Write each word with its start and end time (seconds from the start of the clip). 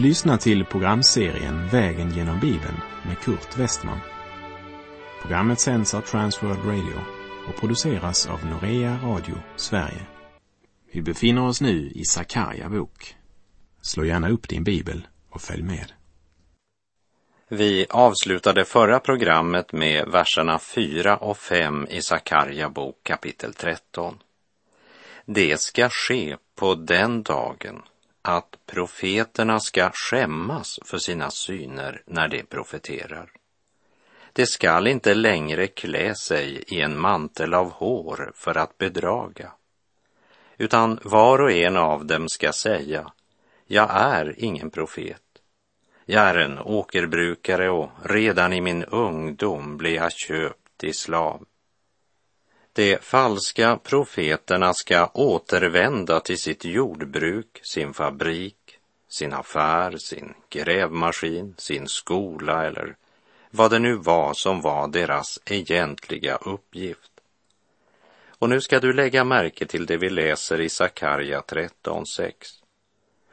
Du 0.00 0.06
lyssnar 0.06 0.36
till 0.36 0.64
programserien 0.64 1.68
Vägen 1.68 2.10
genom 2.10 2.40
Bibeln 2.40 2.80
med 3.06 3.18
Kurt 3.18 3.58
Westman. 3.58 4.00
Programmet 5.22 5.60
sänds 5.60 5.94
av 5.94 6.00
Transworld 6.00 6.64
Radio 6.64 7.00
och 7.48 7.60
produceras 7.60 8.26
av 8.26 8.46
Norea 8.46 8.98
Radio 9.02 9.34
Sverige. 9.56 10.06
Vi 10.92 11.02
befinner 11.02 11.46
oss 11.46 11.60
nu 11.60 11.90
i 11.94 12.04
Sakarja 12.04 12.68
bok. 12.68 13.16
Slå 13.82 14.04
gärna 14.04 14.28
upp 14.28 14.48
din 14.48 14.64
bibel 14.64 15.06
och 15.30 15.40
följ 15.40 15.62
med. 15.62 15.92
Vi 17.48 17.86
avslutade 17.90 18.64
förra 18.64 19.00
programmet 19.00 19.72
med 19.72 20.08
verserna 20.08 20.58
4 20.58 21.16
och 21.16 21.38
5 21.38 21.86
i 21.90 22.02
Sakarja 22.02 22.70
bok 22.70 22.96
kapitel 23.02 23.54
13. 23.54 24.18
Det 25.26 25.60
ska 25.60 25.88
ske 25.88 26.36
på 26.54 26.74
den 26.74 27.22
dagen 27.22 27.82
att 28.22 28.58
profeterna 28.66 29.60
ska 29.60 29.90
skämmas 29.94 30.78
för 30.84 30.98
sina 30.98 31.30
syner 31.30 32.02
när 32.06 32.28
de 32.28 32.42
profeterar. 32.42 33.32
De 34.32 34.46
skall 34.46 34.86
inte 34.86 35.14
längre 35.14 35.66
klä 35.66 36.14
sig 36.14 36.64
i 36.66 36.80
en 36.80 37.00
mantel 37.00 37.54
av 37.54 37.70
hår 37.70 38.32
för 38.34 38.58
att 38.58 38.78
bedraga, 38.78 39.52
utan 40.58 40.98
var 41.02 41.40
och 41.40 41.52
en 41.52 41.76
av 41.76 42.06
dem 42.06 42.28
ska 42.28 42.52
säga, 42.52 43.12
jag 43.66 43.90
är 43.90 44.34
ingen 44.38 44.70
profet. 44.70 45.22
Jag 46.04 46.28
är 46.28 46.34
en 46.34 46.58
åkerbrukare 46.58 47.70
och 47.70 47.90
redan 48.02 48.52
i 48.52 48.60
min 48.60 48.84
ungdom 48.84 49.76
blev 49.76 49.92
jag 49.92 50.12
köpt 50.12 50.56
till 50.76 50.94
slav. 50.94 51.44
De 52.80 52.98
falska 53.00 53.76
profeterna 53.76 54.74
ska 54.74 55.10
återvända 55.14 56.20
till 56.20 56.38
sitt 56.38 56.64
jordbruk, 56.64 57.60
sin 57.62 57.94
fabrik, 57.94 58.56
sin 59.08 59.32
affär, 59.32 59.96
sin 59.96 60.34
grävmaskin, 60.50 61.54
sin 61.58 61.88
skola 61.88 62.66
eller 62.66 62.96
vad 63.50 63.70
det 63.70 63.78
nu 63.78 63.94
var 63.94 64.34
som 64.34 64.60
var 64.60 64.88
deras 64.88 65.40
egentliga 65.44 66.36
uppgift. 66.36 67.12
Och 68.38 68.48
nu 68.48 68.60
ska 68.60 68.80
du 68.80 68.92
lägga 68.92 69.24
märke 69.24 69.66
till 69.66 69.86
det 69.86 69.96
vi 69.96 70.10
läser 70.10 70.60
i 70.60 70.68
Sakarja 70.68 71.40
13.6. 71.40 72.32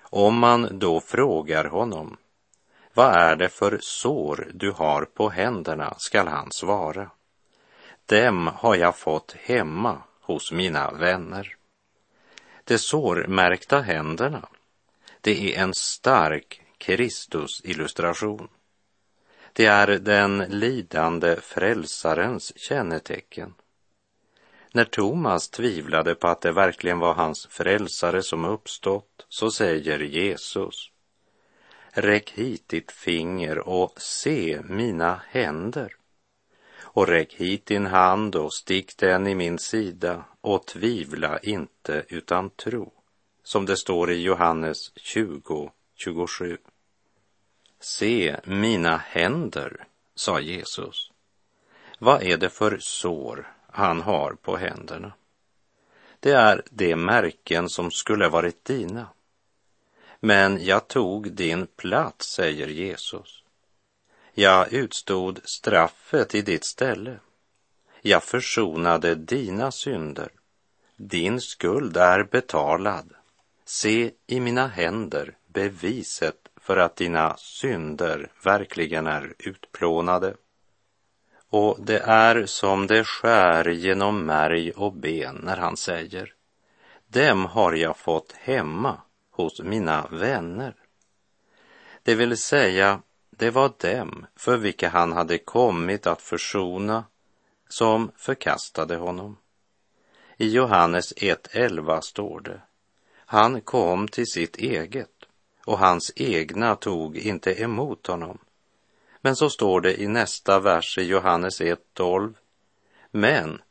Om 0.02 0.40
man 0.40 0.80
då 0.80 1.02
frågar 1.02 1.66
honom, 1.66 2.18
vad 2.94 3.16
är 3.16 3.36
det 3.36 3.50
för 3.50 3.80
sår 3.82 4.52
du 4.54 4.72
har 4.72 5.06
på 5.06 5.30
händerna, 5.30 5.96
skall 5.98 6.28
han 6.28 6.52
svara. 6.52 7.10
Dem 8.08 8.48
har 8.48 8.76
jag 8.76 8.98
fått 8.98 9.32
hemma 9.32 10.02
hos 10.22 10.52
mina 10.52 10.92
vänner. 10.92 11.56
De 12.64 12.78
sårmärkta 12.78 13.82
händerna, 13.82 14.50
det 15.22 15.56
är 15.56 15.64
en 15.64 15.74
stark 15.74 16.62
Kristus-illustration. 16.78 18.48
Det 19.54 19.66
är 19.66 19.88
den 19.88 20.38
lidande 20.38 21.36
frälsarens 21.42 22.58
kännetecken. 22.58 23.54
När 24.74 24.86
Thomas 24.86 25.50
tvivlade 25.50 26.16
på 26.16 26.28
att 26.28 26.42
det 26.42 26.52
verkligen 26.52 27.00
var 27.00 27.14
hans 27.14 27.48
frälsare 27.48 28.24
som 28.24 28.46
uppstått 28.46 29.26
så 29.30 29.52
säger 29.52 30.00
Jesus 30.00 30.92
Räck 31.92 32.32
hit 32.32 32.68
ditt 32.68 32.92
finger 32.92 33.60
och 33.60 34.02
se 34.02 34.62
mina 34.64 35.22
händer 35.30 35.94
och 36.98 37.08
räck 37.08 37.34
hit 37.34 37.66
din 37.66 37.86
hand 37.86 38.36
och 38.36 38.54
stick 38.54 38.98
den 38.98 39.28
i 39.28 39.36
min 39.36 39.60
sida 39.60 40.26
och 40.42 40.66
tvivla 40.66 41.40
inte 41.40 42.06
utan 42.08 42.50
tro, 42.50 42.92
som 43.44 43.66
det 43.66 43.78
står 43.78 44.12
i 44.12 44.22
Johannes 44.22 44.78
20, 44.96 45.72
27. 45.96 46.58
Se 47.80 48.40
mina 48.44 48.98
händer, 48.98 49.88
sa 50.16 50.40
Jesus. 50.40 51.12
Vad 52.00 52.24
är 52.24 52.38
det 52.38 52.50
för 52.50 52.78
sår 52.82 53.54
han 53.72 54.02
har 54.02 54.34
på 54.42 54.58
händerna? 54.58 55.14
Det 56.20 56.32
är 56.32 56.64
de 56.70 56.96
märken 56.96 57.70
som 57.70 57.92
skulle 57.92 58.30
varit 58.30 58.66
dina. 58.66 59.08
Men 60.20 60.66
jag 60.66 60.88
tog 60.88 61.32
din 61.32 61.68
plats, 61.68 62.34
säger 62.34 62.68
Jesus. 62.68 63.44
Jag 64.40 64.74
utstod 64.74 65.40
straffet 65.44 66.36
i 66.36 66.42
ditt 66.42 66.64
ställe. 66.64 67.20
Jag 68.02 68.24
försonade 68.24 69.16
dina 69.16 69.72
synder. 69.72 70.30
Din 70.96 71.42
skuld 71.42 71.98
är 71.98 72.24
betalad. 72.24 73.14
Se 73.66 74.12
i 74.28 74.40
mina 74.40 74.68
händer 74.68 75.36
beviset 75.48 76.50
för 76.56 76.78
att 76.78 76.96
dina 76.96 77.38
synder 77.38 78.32
verkligen 78.44 79.08
är 79.08 79.34
utplånade. 79.40 80.36
Och 81.50 81.78
det 81.80 82.00
är 82.00 82.46
som 82.46 82.88
det 82.88 83.04
skär 83.04 83.70
genom 83.70 84.26
märg 84.26 84.72
och 84.72 84.94
ben 84.94 85.40
när 85.44 85.58
han 85.58 85.78
säger, 85.78 86.34
dem 87.08 87.46
har 87.46 87.74
jag 87.74 87.98
fått 87.98 88.32
hemma 88.32 89.02
hos 89.32 89.62
mina 89.62 90.08
vänner. 90.12 90.76
Det 92.04 92.16
vill 92.16 92.38
säga, 92.38 93.02
det 93.38 93.50
var 93.50 93.74
dem 93.78 94.26
för 94.36 94.58
vilka 94.58 94.90
han 94.90 95.12
hade 95.12 95.38
kommit 95.38 96.08
att 96.08 96.22
försona 96.22 97.04
som 97.70 98.12
förkastade 98.16 98.96
honom. 98.96 99.38
I 100.38 100.50
Johannes 100.50 101.14
1.11 101.14 102.02
står 102.02 102.40
det, 102.40 102.62
han 103.16 103.62
kom 103.62 104.08
till 104.08 104.28
sitt 104.28 104.58
eget 104.58 105.10
och 105.66 105.80
hans 105.80 106.12
egna 106.16 106.76
tog 106.76 107.18
inte 107.18 107.62
emot 107.62 108.08
honom. 108.08 108.38
Men 109.22 109.36
så 109.36 109.50
står 109.50 109.82
det 109.82 110.02
i 110.02 110.08
nästa 110.08 110.60
vers 110.60 110.98
i 110.98 111.04
Johannes 111.04 111.62
1.12, 111.62 112.34
men 113.12 113.62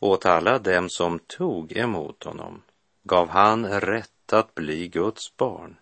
åt 0.00 0.26
alla 0.26 0.58
dem 0.58 0.88
som 0.88 1.18
tog 1.18 1.72
emot 1.72 2.24
honom 2.24 2.62
gav 3.02 3.28
han 3.28 3.66
rätt 3.66 4.32
att 4.32 4.54
bli 4.54 4.88
Guds 4.88 5.36
barn, 5.36 5.76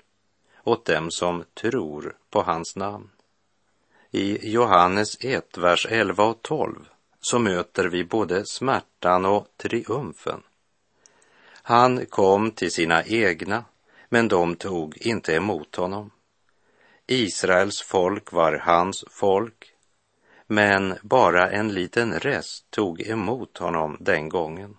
åt 0.65 0.85
dem 0.85 1.11
som 1.11 1.45
tror 1.55 2.17
på 2.31 2.43
hans 2.43 2.77
namn. 2.77 3.11
I 4.17 4.53
Johannes 4.53 5.17
1, 5.21 5.59
vers 5.59 5.87
11 5.91 6.25
och 6.25 6.43
12 6.43 6.89
så 7.21 7.39
möter 7.39 7.85
vi 7.85 8.05
både 8.05 8.47
smärtan 8.47 9.25
och 9.25 9.47
triumfen. 9.57 10.43
Han 11.63 12.07
kom 12.07 12.51
till 12.51 12.71
sina 12.71 13.05
egna, 13.05 13.65
men 14.09 14.29
de 14.29 14.57
tog 14.57 14.97
inte 14.97 15.35
emot 15.35 15.77
honom. 15.77 16.11
Israels 17.07 17.83
folk 17.83 18.33
var 18.33 18.53
hans 18.53 19.05
folk, 19.11 19.75
men 20.47 20.95
bara 21.03 21.51
en 21.51 21.75
liten 21.75 22.21
rest 22.21 22.71
tog 22.71 23.01
emot 23.01 23.59
honom 23.59 23.97
den 24.01 24.29
gången. 24.29 24.77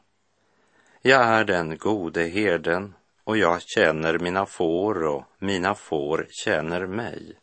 Jag 1.01 1.22
är 1.22 1.44
den 1.44 1.78
gode 1.78 2.24
herden 2.24 2.94
och 3.24 3.38
jag 3.38 3.62
känner 3.62 4.19
mina 4.19 4.45
får 4.45 5.03
och 5.03 5.24
mina 5.40 5.75
får 5.75 6.28
känner 6.29 6.85
mig 6.85 7.35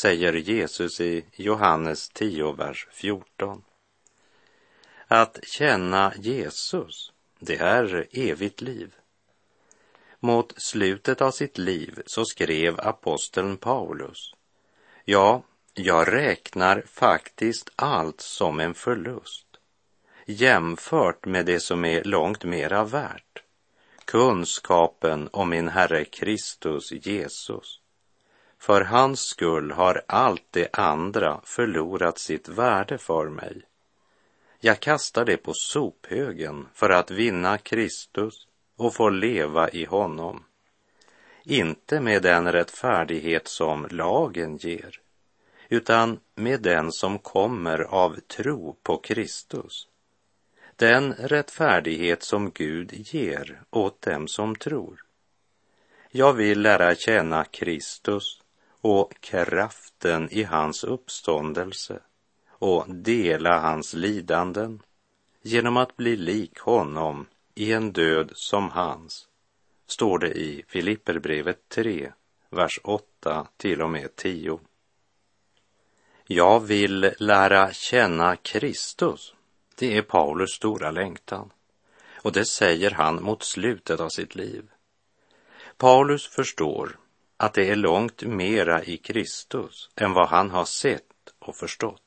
säger 0.00 0.32
Jesus 0.32 1.00
i 1.00 1.24
Johannes 1.36 2.08
10, 2.08 2.52
vers 2.52 2.88
14. 2.92 3.62
Att 5.06 5.38
känna 5.42 6.12
Jesus, 6.16 7.12
det 7.38 7.56
är 7.56 8.06
evigt 8.12 8.60
liv. 8.60 8.94
Mot 10.20 10.62
slutet 10.62 11.20
av 11.20 11.30
sitt 11.30 11.58
liv 11.58 12.02
så 12.06 12.24
skrev 12.24 12.80
aposteln 12.80 13.56
Paulus, 13.56 14.34
ja, 15.04 15.42
jag 15.74 16.12
räknar 16.12 16.82
faktiskt 16.86 17.70
allt 17.76 18.20
som 18.20 18.60
en 18.60 18.74
förlust 18.74 19.46
jämfört 20.26 21.26
med 21.26 21.46
det 21.46 21.60
som 21.60 21.84
är 21.84 22.04
långt 22.04 22.44
mera 22.44 22.84
värt, 22.84 23.42
kunskapen 24.04 25.28
om 25.32 25.50
min 25.50 25.68
Herre 25.68 26.04
Kristus 26.04 26.92
Jesus 26.92 27.80
för 28.58 28.80
hans 28.80 29.20
skull 29.20 29.70
har 29.70 30.02
allt 30.06 30.46
det 30.50 30.68
andra 30.72 31.40
förlorat 31.44 32.18
sitt 32.18 32.48
värde 32.48 32.98
för 32.98 33.28
mig. 33.28 33.62
Jag 34.60 34.80
kastar 34.80 35.24
det 35.24 35.36
på 35.36 35.52
sophögen 35.54 36.68
för 36.74 36.90
att 36.90 37.10
vinna 37.10 37.58
Kristus 37.58 38.46
och 38.76 38.94
få 38.94 39.08
leva 39.08 39.70
i 39.70 39.84
honom. 39.84 40.44
Inte 41.44 42.00
med 42.00 42.22
den 42.22 42.52
rättfärdighet 42.52 43.48
som 43.48 43.86
lagen 43.90 44.56
ger, 44.56 45.00
utan 45.68 46.20
med 46.34 46.62
den 46.62 46.92
som 46.92 47.18
kommer 47.18 47.78
av 47.78 48.20
tro 48.20 48.76
på 48.82 48.96
Kristus. 48.96 49.88
Den 50.76 51.12
rättfärdighet 51.12 52.22
som 52.22 52.50
Gud 52.50 52.92
ger 52.92 53.62
åt 53.70 54.02
dem 54.02 54.28
som 54.28 54.56
tror. 54.56 55.04
Jag 56.10 56.32
vill 56.32 56.60
lära 56.60 56.94
känna 56.94 57.44
Kristus 57.44 58.42
och 58.86 59.20
kraften 59.20 60.28
i 60.30 60.42
hans 60.42 60.84
uppståndelse 60.84 62.00
och 62.48 62.84
dela 62.88 63.60
hans 63.60 63.94
lidanden 63.94 64.82
genom 65.42 65.76
att 65.76 65.96
bli 65.96 66.16
lik 66.16 66.58
honom 66.58 67.26
i 67.54 67.72
en 67.72 67.92
död 67.92 68.30
som 68.34 68.70
hans, 68.70 69.28
står 69.86 70.18
det 70.18 70.32
i 70.32 70.64
Filipperbrevet 70.68 71.68
3, 71.68 72.12
vers 72.50 72.80
8 72.84 73.46
till 73.56 73.82
och 73.82 73.90
med 73.90 74.16
10. 74.16 74.60
Jag 76.26 76.60
vill 76.60 77.12
lära 77.18 77.72
känna 77.72 78.36
Kristus. 78.36 79.34
Det 79.78 79.96
är 79.96 80.02
Paulus 80.02 80.50
stora 80.50 80.90
längtan. 80.90 81.50
Och 82.16 82.32
det 82.32 82.44
säger 82.44 82.90
han 82.90 83.22
mot 83.22 83.42
slutet 83.42 84.00
av 84.00 84.08
sitt 84.08 84.34
liv. 84.34 84.70
Paulus 85.76 86.26
förstår 86.26 86.96
att 87.36 87.54
det 87.54 87.70
är 87.70 87.76
långt 87.76 88.22
mera 88.22 88.82
i 88.82 88.96
Kristus 88.96 89.90
än 89.96 90.12
vad 90.12 90.28
han 90.28 90.50
har 90.50 90.64
sett 90.64 91.02
och 91.38 91.56
förstått. 91.56 92.02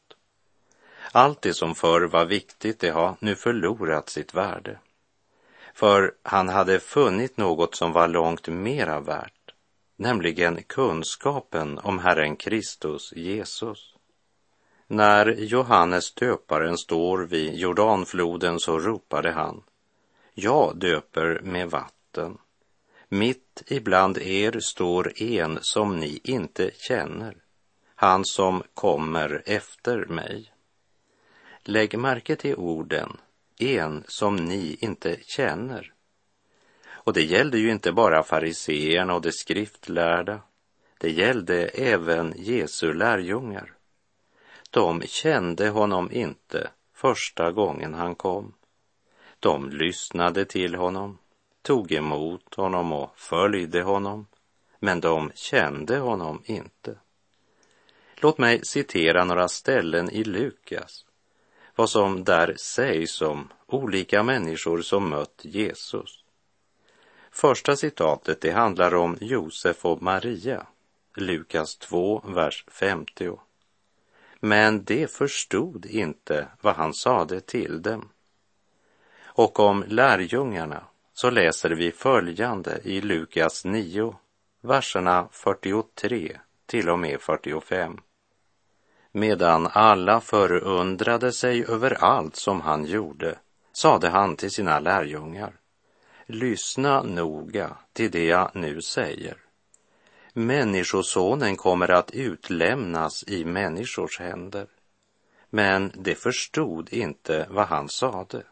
Allt 1.11 1.41
det 1.41 1.53
som 1.53 1.75
förr 1.75 2.01
var 2.01 2.25
viktigt, 2.25 2.79
det 2.79 2.89
har 2.89 3.15
nu 3.19 3.35
förlorat 3.35 4.09
sitt 4.09 4.33
värde. 4.33 4.79
För 5.73 6.13
han 6.23 6.49
hade 6.49 6.79
funnit 6.79 7.37
något 7.37 7.75
som 7.75 7.91
var 7.91 8.07
långt 8.07 8.47
mera 8.47 8.99
värt, 8.99 9.53
nämligen 9.95 10.63
kunskapen 10.63 11.79
om 11.79 11.99
Herren 11.99 12.35
Kristus 12.35 13.13
Jesus. 13.15 13.95
När 14.87 15.25
Johannes 15.25 16.13
döparen 16.13 16.77
står 16.77 17.17
vid 17.17 17.55
Jordanfloden 17.55 18.59
så 18.59 18.79
ropade 18.79 19.31
han, 19.31 19.63
jag 20.33 20.77
döper 20.77 21.41
med 21.43 21.69
vatten. 21.69 22.37
Mitt 23.11 23.63
ibland 23.67 24.17
er 24.17 24.59
står 24.59 25.21
en 25.21 25.59
som 25.61 25.99
ni 25.99 26.19
inte 26.23 26.71
känner, 26.73 27.35
han 27.95 28.25
som 28.25 28.63
kommer 28.73 29.43
efter 29.45 30.05
mig. 30.05 30.53
Lägg 31.63 31.97
märke 31.97 32.35
till 32.35 32.55
orden, 32.55 33.17
en 33.59 34.03
som 34.07 34.35
ni 34.35 34.77
inte 34.79 35.17
känner. 35.21 35.93
Och 36.87 37.13
det 37.13 37.23
gällde 37.23 37.59
ju 37.59 37.71
inte 37.71 37.91
bara 37.91 38.23
fariseerna 38.23 39.15
och 39.15 39.21
de 39.21 39.31
skriftlärda, 39.31 40.41
det 40.97 41.11
gällde 41.11 41.67
även 41.67 42.33
Jesu 42.37 42.93
lärjungar. 42.93 43.73
De 44.69 45.01
kände 45.01 45.69
honom 45.69 46.11
inte 46.11 46.69
första 46.93 47.51
gången 47.51 47.93
han 47.93 48.15
kom. 48.15 48.53
De 49.39 49.69
lyssnade 49.69 50.45
till 50.45 50.75
honom, 50.75 51.17
tog 51.61 51.91
emot 51.91 52.55
honom 52.55 52.93
och 52.93 53.11
följde 53.15 53.81
honom, 53.81 54.27
men 54.79 54.99
de 54.99 55.31
kände 55.35 55.97
honom 55.97 56.41
inte. 56.45 56.95
Låt 58.15 58.37
mig 58.37 58.65
citera 58.65 59.23
några 59.23 59.47
ställen 59.47 60.09
i 60.09 60.23
Lukas, 60.23 61.05
vad 61.75 61.89
som 61.89 62.23
där 62.23 62.55
sägs 62.57 63.21
om 63.21 63.49
olika 63.67 64.23
människor 64.23 64.81
som 64.81 65.09
mött 65.09 65.41
Jesus. 65.41 66.23
Första 67.31 67.75
citatet 67.75 68.41
det 68.41 68.51
handlar 68.51 68.95
om 68.95 69.17
Josef 69.21 69.85
och 69.85 70.01
Maria, 70.01 70.65
Lukas 71.15 71.77
2, 71.77 72.23
vers 72.25 72.65
50. 72.67 73.39
Men 74.39 74.83
de 74.83 75.07
förstod 75.07 75.85
inte 75.85 76.47
vad 76.61 76.75
han 76.75 76.93
sade 76.93 77.39
till 77.41 77.81
dem. 77.81 78.09
Och 79.23 79.59
om 79.59 79.83
lärjungarna 79.87 80.83
så 81.21 81.29
läser 81.29 81.69
vi 81.69 81.91
följande 81.91 82.79
i 82.83 83.01
Lukas 83.01 83.65
9, 83.65 84.15
verserna 84.61 85.27
43 85.31 86.39
till 86.65 86.89
och 86.89 86.99
med 86.99 87.21
45. 87.21 87.97
Medan 89.11 89.67
alla 89.67 90.21
förundrade 90.21 91.31
sig 91.31 91.65
över 91.65 92.03
allt 92.03 92.35
som 92.35 92.61
han 92.61 92.85
gjorde 92.85 93.35
sade 93.73 94.09
han 94.09 94.35
till 94.35 94.51
sina 94.51 94.79
lärjungar. 94.79 95.53
Lyssna 96.25 97.03
noga 97.03 97.77
till 97.93 98.11
det 98.11 98.25
jag 98.25 98.51
nu 98.53 98.81
säger. 98.81 99.37
Människosonen 100.33 101.55
kommer 101.55 101.91
att 101.91 102.11
utlämnas 102.11 103.23
i 103.27 103.45
människors 103.45 104.19
händer. 104.19 104.67
Men 105.49 105.91
de 105.95 106.15
förstod 106.15 106.93
inte 106.93 107.47
vad 107.49 107.67
han 107.67 107.89
sade. 107.89 108.43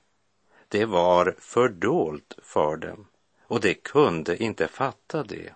Det 0.67 0.85
var 0.85 1.35
fördolt 1.39 2.37
för 2.43 2.77
dem 2.77 3.07
och 3.47 3.59
de 3.59 3.73
kunde 3.73 4.43
inte 4.43 4.67
fatta 4.67 5.23
det. 5.23 5.53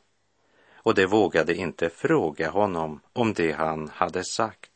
Och 0.73 0.95
de 0.95 1.05
vågade 1.05 1.55
inte 1.55 1.89
fråga 1.89 2.49
honom 2.49 2.99
om 3.13 3.33
det 3.33 3.51
han 3.51 3.89
hade 3.93 4.23
sagt. 4.23 4.71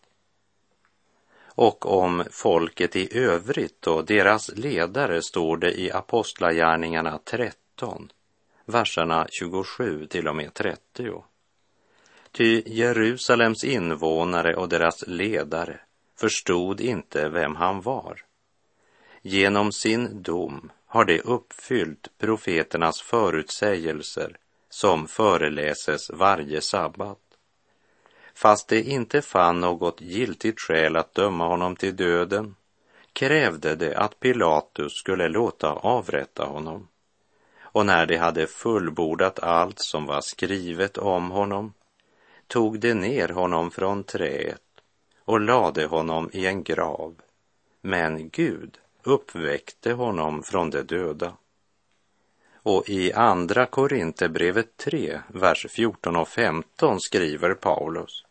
Och 1.45 1.85
om 1.85 2.23
folket 2.31 2.95
i 2.95 3.17
övrigt 3.17 3.87
och 3.87 4.05
deras 4.05 4.51
ledare 4.55 5.21
står 5.21 5.57
det 5.57 5.79
i 5.79 5.91
Apostlagärningarna 5.91 7.19
13, 7.23 8.11
verserna 8.65 9.27
27 9.29 10.07
till 10.07 10.27
och 10.27 10.35
med 10.35 10.53
30. 10.53 11.23
Ty 12.31 12.63
Jerusalems 12.65 13.63
invånare 13.63 14.55
och 14.55 14.69
deras 14.69 15.07
ledare 15.07 15.79
förstod 16.17 16.81
inte 16.81 17.29
vem 17.29 17.55
han 17.55 17.81
var. 17.81 18.25
Genom 19.27 19.72
sin 19.72 20.22
dom 20.24 20.72
har 20.86 21.06
de 21.06 21.22
uppfyllt 21.22 22.10
profeternas 22.18 23.01
förutsägelser 23.01 24.38
som 24.69 25.07
föreläses 25.07 26.10
varje 26.10 26.62
sabbat. 26.62 27.19
Fast 28.36 28.68
de 28.68 28.81
inte 28.81 29.22
fann 29.22 29.60
något 29.60 30.01
giltigt 30.01 30.60
skäl 30.60 30.95
att 30.95 31.13
döma 31.13 31.48
honom 31.48 31.75
till 31.75 31.95
döden 31.95 32.56
krävde 33.13 33.75
de 33.75 33.95
att 33.95 34.19
Pilatus 34.19 34.94
skulle 34.94 35.27
låta 35.27 35.72
avrätta 35.72 36.45
honom. 36.45 36.88
Och 37.60 37.86
när 37.86 38.06
de 38.06 38.18
hade 38.18 38.48
fullbordat 38.48 39.39
allt 39.39 39.80
som 39.80 40.06
var 40.06 40.22
skrivet 40.22 40.98
om 40.98 41.31
honom 41.31 41.74
tog 42.48 42.80
de 42.80 42.94
ner 42.94 43.30
honom 43.30 43.72
från 43.72 44.04
träet 44.04 44.62
och 45.19 45.39
lade 45.39 45.86
honom 45.86 46.30
i 46.33 46.45
en 46.45 46.63
grav. 46.63 47.16
Men 47.81 48.30
Gud 48.30 48.80
uppväckte 49.05 49.93
honom 49.93 50.43
från 50.43 50.69
de 50.69 50.81
döda. 50.81 51.33
Och 52.53 52.89
i 52.89 53.13
Andra 53.13 53.65
Korinthierbrevet 53.65 54.77
3, 54.77 55.19
vers 55.27 55.65
14 55.69 56.15
och 56.15 56.27
15 56.27 56.99
skriver 56.99 57.53
Paulus. 57.53 58.23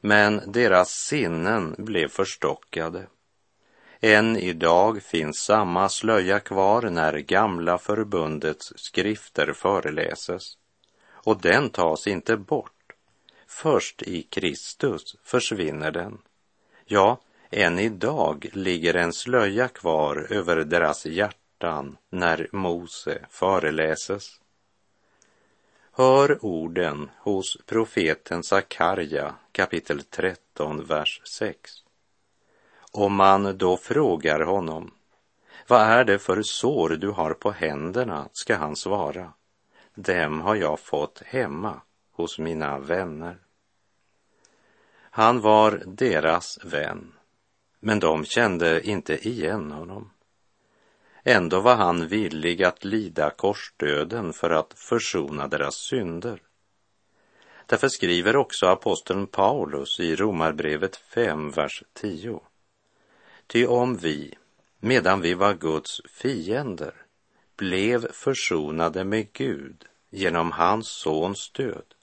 Men 0.00 0.40
deras 0.46 0.90
sinnen 0.90 1.74
blev 1.78 2.08
förstockade. 2.08 3.06
Än 4.00 4.36
idag 4.36 5.02
finns 5.02 5.38
samma 5.38 5.88
slöja 5.88 6.40
kvar 6.40 6.82
när 6.82 7.18
gamla 7.18 7.78
förbundets 7.78 8.72
skrifter 8.76 9.52
föreläses. 9.52 10.58
Och 11.06 11.40
den 11.40 11.70
tas 11.70 12.06
inte 12.06 12.36
bort 12.36 12.70
Först 13.46 14.02
i 14.02 14.22
Kristus 14.22 15.16
försvinner 15.22 15.90
den. 15.90 16.18
Ja, 16.84 17.20
än 17.56 17.78
idag 17.78 18.46
ligger 18.52 18.94
en 18.94 19.12
slöja 19.12 19.68
kvar 19.68 20.26
över 20.30 20.56
deras 20.56 21.06
hjärtan 21.06 21.96
när 22.10 22.48
Mose 22.52 23.26
föreläses. 23.30 24.40
Hör 25.92 26.44
orden 26.44 27.10
hos 27.18 27.58
profeten 27.66 28.42
Sakarja 28.42 29.34
kapitel 29.52 30.02
13, 30.02 30.84
vers 30.84 31.20
6. 31.24 31.72
Om 32.92 33.14
man 33.14 33.58
då 33.58 33.76
frågar 33.76 34.40
honom, 34.40 34.90
vad 35.68 35.80
är 35.80 36.04
det 36.04 36.18
för 36.18 36.42
sår 36.42 36.88
du 36.88 37.08
har 37.08 37.34
på 37.34 37.50
händerna, 37.50 38.28
ska 38.32 38.56
han 38.56 38.76
svara, 38.76 39.32
dem 39.94 40.40
har 40.40 40.54
jag 40.54 40.80
fått 40.80 41.22
hemma 41.26 41.80
hos 42.12 42.38
mina 42.38 42.78
vänner. 42.78 43.38
Han 45.10 45.40
var 45.40 45.82
deras 45.86 46.58
vän, 46.64 47.12
men 47.84 48.00
de 48.00 48.24
kände 48.24 48.86
inte 48.86 49.28
igen 49.28 49.70
honom. 49.70 50.10
Ändå 51.24 51.60
var 51.60 51.74
han 51.74 52.08
villig 52.08 52.62
att 52.62 52.84
lida 52.84 53.30
korsdöden 53.30 54.32
för 54.32 54.50
att 54.50 54.74
försona 54.76 55.48
deras 55.48 55.74
synder. 55.74 56.42
Därför 57.66 57.88
skriver 57.88 58.36
också 58.36 58.66
aposteln 58.66 59.26
Paulus 59.26 60.00
i 60.00 60.16
Romarbrevet 60.16 60.96
5, 60.96 61.50
vers 61.50 61.82
10. 61.92 62.40
Ty 63.46 63.66
om 63.66 63.96
vi, 63.96 64.34
medan 64.80 65.20
vi 65.20 65.34
var 65.34 65.54
Guds 65.54 66.00
fiender, 66.10 66.94
blev 67.56 68.12
försonade 68.12 69.04
med 69.04 69.32
Gud 69.32 69.84
genom 70.10 70.52
hans 70.52 70.88
sons 70.88 71.50
död, 71.50 71.94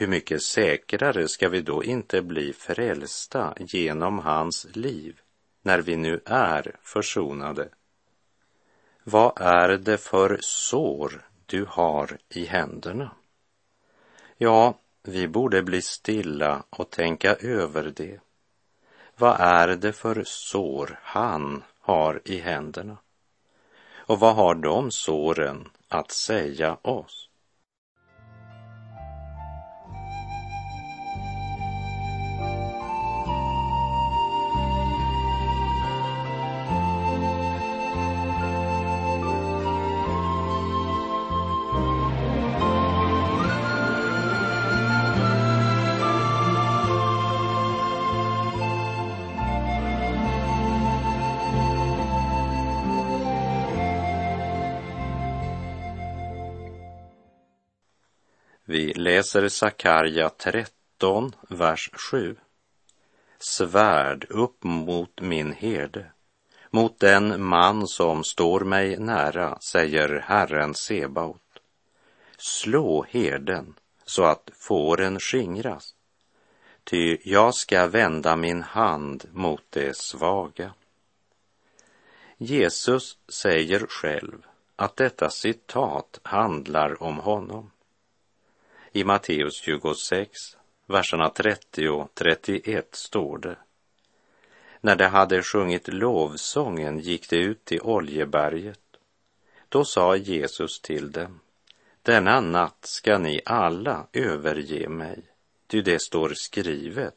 hur 0.00 0.06
mycket 0.06 0.42
säkrare 0.42 1.28
ska 1.28 1.48
vi 1.48 1.60
då 1.60 1.84
inte 1.84 2.22
bli 2.22 2.52
frälsta 2.52 3.54
genom 3.58 4.18
hans 4.18 4.66
liv 4.76 5.20
när 5.62 5.78
vi 5.78 5.96
nu 5.96 6.20
är 6.24 6.76
försonade? 6.82 7.68
Vad 9.04 9.32
är 9.40 9.68
det 9.68 9.98
för 9.98 10.38
sår 10.42 11.26
du 11.46 11.66
har 11.68 12.18
i 12.28 12.44
händerna? 12.44 13.10
Ja, 14.36 14.74
vi 15.02 15.28
borde 15.28 15.62
bli 15.62 15.82
stilla 15.82 16.62
och 16.70 16.90
tänka 16.90 17.34
över 17.34 17.92
det. 17.96 18.20
Vad 19.16 19.40
är 19.40 19.68
det 19.68 19.92
för 19.92 20.22
sår 20.26 20.98
han 21.02 21.62
har 21.80 22.20
i 22.24 22.38
händerna? 22.38 22.96
Och 23.94 24.20
vad 24.20 24.36
har 24.36 24.54
de 24.54 24.90
såren 24.90 25.68
att 25.88 26.10
säga 26.10 26.76
oss? 26.82 27.29
Vi 58.80 58.92
läser 58.92 59.48
Sakarja 59.48 60.28
13, 60.28 61.32
vers 61.48 61.90
7. 62.10 62.36
Svärd 63.38 64.26
upp 64.30 64.64
mot 64.64 65.20
min 65.20 65.52
herde, 65.52 66.12
mot 66.70 67.00
den 67.00 67.44
man 67.44 67.88
som 67.88 68.24
står 68.24 68.60
mig 68.60 68.98
nära, 68.98 69.58
säger 69.60 70.24
Herren 70.24 70.74
Sebaot. 70.74 71.62
Slå 72.38 73.06
herden 73.08 73.74
så 74.04 74.24
att 74.24 74.50
fåren 74.54 75.20
skingras, 75.20 75.94
ty 76.84 77.18
jag 77.24 77.54
ska 77.54 77.86
vända 77.86 78.36
min 78.36 78.62
hand 78.62 79.24
mot 79.32 79.64
det 79.70 79.96
svaga. 79.96 80.74
Jesus 82.36 83.18
säger 83.28 83.86
själv 83.88 84.46
att 84.76 84.96
detta 84.96 85.30
citat 85.30 86.20
handlar 86.22 87.02
om 87.02 87.18
honom. 87.18 87.70
I 88.92 89.04
Matteus 89.04 89.60
26, 89.60 90.30
verserna 90.86 91.28
30 91.28 91.88
och 91.88 92.14
31 92.14 92.94
står 92.94 93.38
det. 93.38 93.56
När 94.80 94.96
de 94.96 95.06
hade 95.06 95.42
sjungit 95.42 95.88
lovsången 95.88 96.98
gick 96.98 97.30
de 97.30 97.36
ut 97.36 97.64
till 97.64 97.80
Oljeberget. 97.80 98.80
Då 99.68 99.84
sa 99.84 100.16
Jesus 100.16 100.80
till 100.80 101.12
dem, 101.12 101.40
denna 102.02 102.40
natt 102.40 102.78
ska 102.80 103.18
ni 103.18 103.40
alla 103.44 104.06
överge 104.12 104.88
mig, 104.88 105.22
ty 105.66 105.82
det 105.82 106.02
står 106.02 106.32
skrivet, 106.34 107.16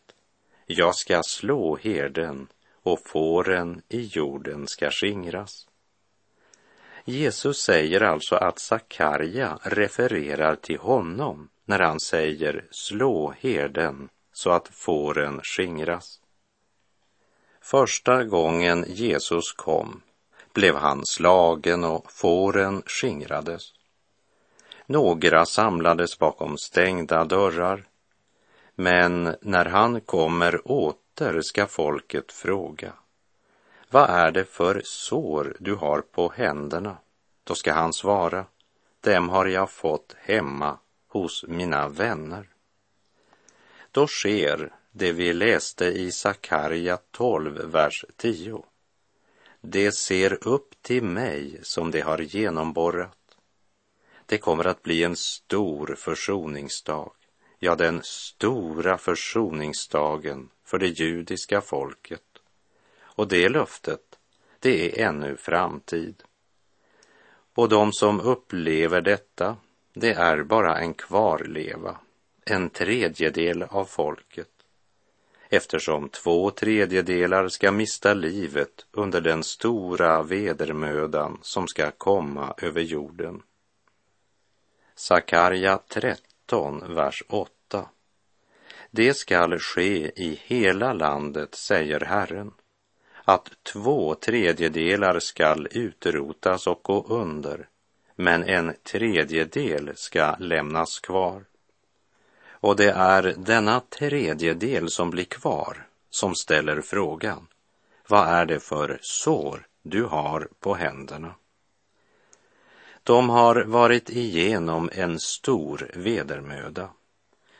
jag 0.65 0.95
ska 0.95 1.21
slå 1.23 1.77
herden 1.81 2.47
och 2.83 2.99
fåren 3.05 3.81
i 3.89 4.01
jorden 4.01 4.67
ska 4.67 4.91
skingras. 4.91 5.67
Jesus 7.05 7.57
säger 7.57 8.01
alltså 8.01 8.35
att 8.35 8.59
Sakarja 8.59 9.59
refererar 9.63 10.55
till 10.55 10.79
honom 10.79 11.49
när 11.65 11.79
han 11.79 11.99
säger 11.99 12.65
slå 12.71 13.33
herden 13.39 14.09
så 14.33 14.51
att 14.51 14.67
fåren 14.67 15.41
skingras. 15.43 16.19
Första 17.61 18.23
gången 18.23 18.85
Jesus 18.87 19.53
kom 19.53 20.01
blev 20.53 20.75
han 20.75 21.05
slagen 21.05 21.83
och 21.83 22.11
fåren 22.11 22.83
skingrades. 22.85 23.63
Några 24.85 25.45
samlades 25.45 26.19
bakom 26.19 26.57
stängda 26.57 27.25
dörrar. 27.25 27.83
Men 28.75 29.35
när 29.41 29.65
han 29.65 30.01
kommer 30.01 30.71
åter 30.71 31.41
ska 31.41 31.67
folket 31.67 32.31
fråga. 32.31 32.93
Vad 33.89 34.09
är 34.09 34.31
det 34.31 34.45
för 34.45 34.81
sår 34.85 35.55
du 35.59 35.75
har 35.75 36.01
på 36.01 36.33
händerna? 36.35 36.97
Då 37.43 37.55
ska 37.55 37.73
han 37.73 37.93
svara. 37.93 38.45
Dem 39.01 39.29
har 39.29 39.45
jag 39.45 39.69
fått 39.69 40.15
hemma 40.19 40.77
hos 41.13 41.45
mina 41.47 41.87
vänner. 41.87 42.49
Då 43.91 44.07
sker 44.07 44.73
det 44.91 45.11
vi 45.11 45.33
läste 45.33 45.85
i 45.85 46.11
Sakarja 46.11 46.97
12, 47.11 47.71
vers 47.71 48.05
10. 48.17 48.63
Det 49.61 49.91
ser 49.91 50.47
upp 50.47 50.81
till 50.81 51.03
mig 51.03 51.59
som 51.63 51.91
det 51.91 52.01
har 52.01 52.17
genomborrat 52.17 53.17
det 54.25 54.37
kommer 54.37 54.67
att 54.67 54.83
bli 54.83 55.03
en 55.03 55.15
stor 55.15 55.95
försoningsdag, 55.95 57.11
ja, 57.59 57.75
den 57.75 58.01
stora 58.03 58.97
försoningsdagen 58.97 60.49
för 60.63 60.77
det 60.77 60.87
judiska 60.87 61.61
folket. 61.61 62.21
Och 62.99 63.27
det 63.27 63.49
löftet, 63.49 64.19
det 64.59 65.01
är 65.01 65.07
ännu 65.07 65.37
framtid. 65.37 66.23
Och 67.55 67.69
de 67.69 67.93
som 67.93 68.19
upplever 68.19 69.01
detta, 69.01 69.57
det 69.93 70.13
är 70.13 70.43
bara 70.43 70.77
en 70.77 70.93
kvarleva, 70.93 71.97
en 72.45 72.69
tredjedel 72.69 73.63
av 73.63 73.85
folket. 73.85 74.49
Eftersom 75.49 76.09
två 76.09 76.51
tredjedelar 76.51 77.47
ska 77.47 77.71
mista 77.71 78.13
livet 78.13 78.85
under 78.91 79.21
den 79.21 79.43
stora 79.43 80.23
vedermödan 80.23 81.39
som 81.41 81.67
ska 81.67 81.91
komma 81.91 82.53
över 82.57 82.81
jorden. 82.81 83.41
Sakarja 84.95 85.79
13, 85.87 86.95
vers 86.95 87.23
8. 87.27 87.89
Det 88.91 89.13
skall 89.13 89.59
ske 89.59 90.23
i 90.23 90.39
hela 90.43 90.93
landet, 90.93 91.55
säger 91.55 91.99
Herren, 91.99 92.51
att 93.23 93.51
två 93.63 94.15
tredjedelar 94.15 95.19
skall 95.19 95.67
utrotas 95.71 96.67
och 96.67 96.79
gå 96.83 97.05
under, 97.09 97.67
men 98.15 98.43
en 98.43 98.73
tredjedel 98.83 99.91
ska 99.95 100.35
lämnas 100.39 100.99
kvar. 100.99 101.45
Och 102.49 102.75
det 102.75 102.91
är 102.91 103.35
denna 103.37 103.79
tredjedel 103.79 104.89
som 104.89 105.09
blir 105.09 105.25
kvar 105.25 105.87
som 106.09 106.35
ställer 106.35 106.81
frågan, 106.81 107.47
vad 108.07 108.27
är 108.27 108.45
det 108.45 108.59
för 108.59 108.99
sår 109.01 109.67
du 109.83 110.03
har 110.03 110.49
på 110.59 110.73
händerna? 110.73 111.35
De 113.03 113.29
har 113.29 113.63
varit 113.63 114.09
igenom 114.09 114.89
en 114.93 115.19
stor 115.19 115.91
vedermöda, 115.93 116.89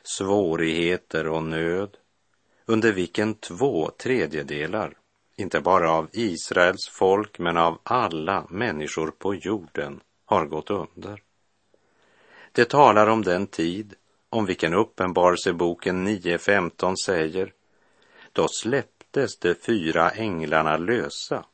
svårigheter 0.03 1.27
och 1.27 1.43
nöd, 1.43 1.98
under 2.65 2.91
vilken 2.91 3.36
två 3.36 3.91
tredjedelar, 3.98 4.93
inte 5.36 5.62
bara 5.62 5.91
av 5.91 6.10
Israels 6.12 6.88
folk, 6.88 7.39
men 7.39 7.57
av 7.57 7.79
alla 7.83 8.45
människor 8.50 9.12
på 9.12 9.36
jorden, 9.36 10.01
har 10.34 10.46
gått 10.46 10.70
under. 10.70 11.22
Det 12.52 12.66
talar 12.70 13.08
om 13.08 13.24
den 13.24 13.48
tid 13.48 13.94
om 14.30 14.46
vilken 14.46 14.74
Uppenbarelseboken 14.74 16.08
9.15 16.08 16.96
säger, 17.06 17.54
då 18.32 18.48
släpptes 18.48 19.38
de 19.38 19.56
fyra 19.56 20.10
änglarna 20.10 20.78
lösa 20.78 21.46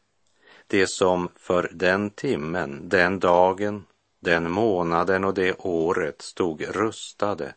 det 0.68 0.90
som 0.90 1.30
för 1.36 1.70
den 1.74 2.10
timmen, 2.10 2.90
den 2.90 3.20
dagen, 3.20 3.86
den 4.20 4.52
månaden 4.52 5.24
och 5.24 5.34
det 5.34 5.56
året 5.60 6.22
stod 6.22 6.76
rustade 6.76 7.54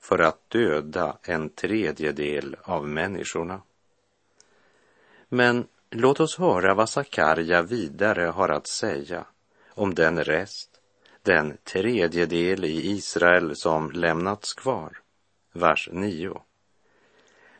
för 0.00 0.18
att 0.18 0.50
döda 0.50 1.16
en 1.22 1.48
tredjedel 1.50 2.56
av 2.62 2.88
människorna. 2.88 3.62
Men 5.28 5.66
låt 5.90 6.20
oss 6.20 6.38
höra 6.38 6.74
vad 6.74 6.88
Sakarja 6.88 7.62
vidare 7.62 8.22
har 8.22 8.48
att 8.48 8.66
säga 8.66 9.24
om 9.74 9.94
den 9.94 10.24
rest, 10.24 10.70
den 11.22 11.56
tredjedel 11.64 12.64
i 12.64 12.90
Israel 12.90 13.56
som 13.56 13.90
lämnats 13.90 14.54
kvar. 14.54 14.98
Vers 15.52 15.88
9. 15.92 16.42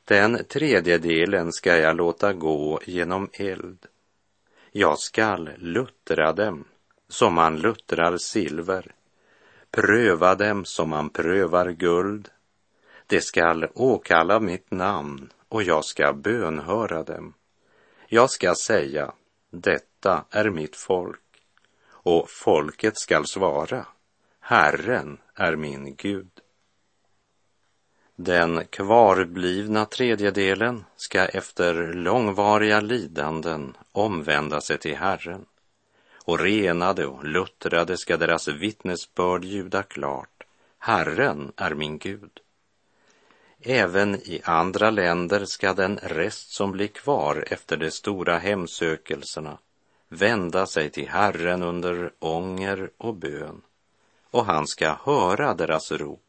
Den 0.04 0.44
tredjedelen 0.44 1.52
ska 1.52 1.76
jag 1.76 1.96
låta 1.96 2.32
gå 2.32 2.80
genom 2.84 3.30
eld 3.32 3.86
jag 4.76 4.98
skall 4.98 5.50
luttra 5.56 6.32
dem 6.32 6.64
som 7.08 7.34
man 7.34 7.58
luttrar 7.58 8.16
silver, 8.16 8.94
pröva 9.70 10.34
dem 10.34 10.64
som 10.64 10.88
man 10.88 11.10
prövar 11.10 11.70
guld. 11.70 12.28
de 13.06 13.20
skall 13.20 13.66
åkalla 13.74 14.40
mitt 14.40 14.70
namn 14.70 15.32
och 15.48 15.62
jag 15.62 15.84
ska 15.84 16.12
bönhöra 16.12 17.02
dem. 17.02 17.34
Jag 18.08 18.30
ska 18.30 18.54
säga, 18.54 19.12
detta 19.50 20.24
är 20.30 20.50
mitt 20.50 20.76
folk, 20.76 21.20
och 22.04 22.30
folket 22.30 22.98
skall 22.98 23.26
svara, 23.26 23.86
Herren 24.40 25.18
är 25.34 25.56
min 25.56 25.94
Gud. 25.94 26.30
Den 28.16 28.64
kvarblivna 28.64 29.84
tredjedelen 29.84 30.84
ska 30.96 31.24
efter 31.24 31.92
långvariga 31.92 32.80
lidanden 32.80 33.76
omvända 33.92 34.60
sig 34.60 34.78
till 34.78 34.96
Herren 34.96 35.46
och 36.14 36.38
renade 36.38 37.06
och 37.06 37.24
luttrade 37.24 37.96
ska 37.96 38.16
deras 38.16 38.48
vittnesbörd 38.48 39.44
ljuda 39.44 39.82
klart. 39.82 40.42
Herren 40.78 41.52
är 41.56 41.74
min 41.74 41.98
Gud. 41.98 42.40
Även 43.60 44.14
i 44.14 44.40
andra 44.44 44.90
länder 44.90 45.44
ska 45.44 45.72
den 45.74 45.98
rest 46.02 46.50
som 46.52 46.72
blir 46.72 46.88
kvar 46.88 47.44
efter 47.50 47.76
de 47.76 47.90
stora 47.90 48.38
hemsökelserna 48.38 49.58
vända 50.08 50.66
sig 50.66 50.90
till 50.90 51.08
Herren 51.08 51.62
under 51.62 52.12
ånger 52.18 52.90
och 52.98 53.14
bön 53.14 53.62
och 54.34 54.44
han 54.44 54.66
ska 54.66 54.96
höra 55.04 55.54
deras 55.54 55.92
rop 55.92 56.22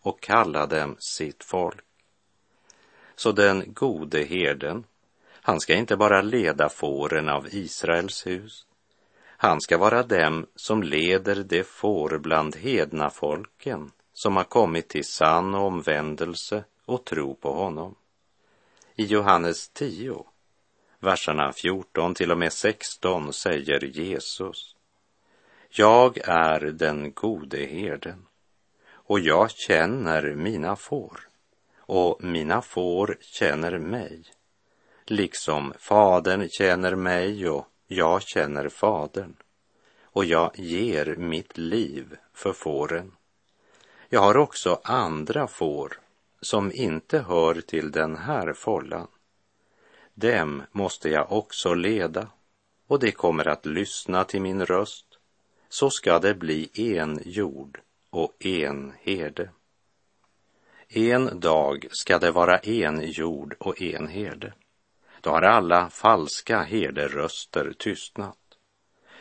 och 0.00 0.20
kalla 0.20 0.66
dem 0.66 0.96
sitt 0.98 1.44
folk. 1.44 1.84
Så 3.14 3.32
den 3.32 3.72
gode 3.74 4.22
herden, 4.24 4.84
han 5.30 5.60
ska 5.60 5.74
inte 5.74 5.96
bara 5.96 6.22
leda 6.22 6.68
fåren 6.68 7.28
av 7.28 7.46
Israels 7.50 8.26
hus, 8.26 8.66
han 9.24 9.60
ska 9.60 9.78
vara 9.78 10.02
dem 10.02 10.46
som 10.56 10.82
leder 10.82 11.42
de 11.44 11.64
får 11.64 12.18
bland 12.18 12.56
hedna 12.56 13.10
folken 13.10 13.90
som 14.12 14.36
har 14.36 14.44
kommit 14.44 14.88
till 14.88 15.04
sann 15.04 15.54
omvändelse 15.54 16.64
och 16.84 17.04
tro 17.04 17.34
på 17.34 17.52
honom. 17.52 17.94
I 18.94 19.04
Johannes 19.04 19.68
10, 19.68 20.24
verserna 21.02 21.52
14 21.52 22.14
till 22.14 22.30
och 22.30 22.38
med 22.38 22.52
16 22.52 23.32
säger 23.32 23.84
Jesus 23.84 24.76
Jag 25.68 26.18
är 26.24 26.60
den 26.60 27.12
gode 27.12 27.66
herden 27.66 28.26
och 28.92 29.20
jag 29.20 29.50
känner 29.50 30.34
mina 30.34 30.76
får 30.76 31.20
och 31.76 32.24
mina 32.24 32.62
får 32.62 33.16
känner 33.20 33.78
mig, 33.78 34.22
liksom 35.06 35.72
Fadern 35.78 36.48
känner 36.48 36.94
mig 36.94 37.48
och 37.48 37.66
jag 37.86 38.22
känner 38.22 38.68
Fadern 38.68 39.36
och 40.02 40.24
jag 40.24 40.58
ger 40.58 41.16
mitt 41.16 41.58
liv 41.58 42.16
för 42.34 42.52
fåren. 42.52 43.12
Jag 44.08 44.20
har 44.20 44.36
också 44.36 44.80
andra 44.84 45.46
får 45.46 45.98
som 46.40 46.72
inte 46.72 47.18
hör 47.18 47.60
till 47.60 47.90
den 47.90 48.16
här 48.16 48.52
follan. 48.52 49.08
Dem 50.14 50.62
måste 50.72 51.08
jag 51.08 51.32
också 51.32 51.74
leda 51.74 52.28
och 52.86 52.98
de 52.98 53.12
kommer 53.12 53.48
att 53.48 53.66
lyssna 53.66 54.24
till 54.24 54.42
min 54.42 54.66
röst. 54.66 55.06
Så 55.68 55.90
ska 55.90 56.18
det 56.18 56.34
bli 56.34 56.70
en 56.74 57.20
jord 57.24 57.80
och 58.10 58.46
en 58.46 58.92
herde. 59.00 59.50
En 60.88 61.40
dag 61.40 61.86
ska 61.90 62.18
det 62.18 62.30
vara 62.30 62.58
en 62.58 63.00
jord 63.10 63.56
och 63.58 63.82
en 63.82 64.08
herde. 64.08 64.52
Då 65.20 65.30
har 65.30 65.42
alla 65.42 65.90
falska 65.90 66.62
herderöster 66.62 67.72
tystnat. 67.78 68.38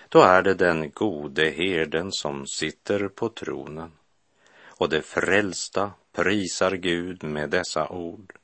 Då 0.10 0.22
är 0.22 0.42
det 0.42 0.54
den 0.54 0.92
gode 0.92 1.50
herden 1.50 2.12
som 2.12 2.48
sitter 2.48 3.08
på 3.08 3.30
tronen 3.30 3.92
och 4.82 4.90
de 4.90 5.02
frälsta 5.02 5.92
prisar 6.12 6.72
Gud 6.72 7.24
med 7.24 7.50
dessa 7.50 7.90
ord. 7.90 8.41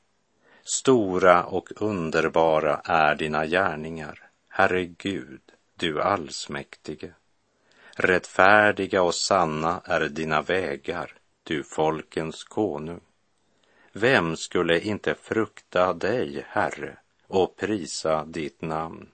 Stora 0.70 1.44
och 1.44 1.68
underbara 1.76 2.80
är 2.84 3.14
dina 3.14 3.46
gärningar, 3.46 4.30
Herre 4.48 4.84
Gud, 4.84 5.40
du 5.74 6.02
allsmäktige. 6.02 7.12
Rättfärdiga 7.96 9.02
och 9.02 9.14
sanna 9.14 9.80
är 9.84 10.08
dina 10.08 10.42
vägar, 10.42 11.14
du 11.42 11.64
folkens 11.64 12.44
konung. 12.44 13.00
Vem 13.92 14.36
skulle 14.36 14.80
inte 14.80 15.14
frukta 15.14 15.92
dig, 15.92 16.44
Herre, 16.48 16.96
och 17.26 17.56
prisa 17.56 18.24
ditt 18.24 18.62
namn? 18.62 19.08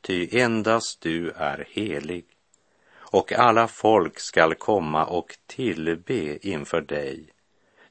Ty 0.00 0.38
endast 0.40 1.00
du 1.00 1.30
är 1.30 1.66
helig, 1.70 2.26
och 2.94 3.32
alla 3.32 3.68
folk 3.68 4.20
skall 4.20 4.54
komma 4.54 5.06
och 5.06 5.38
tillbe 5.46 6.48
inför 6.48 6.80
dig, 6.80 7.32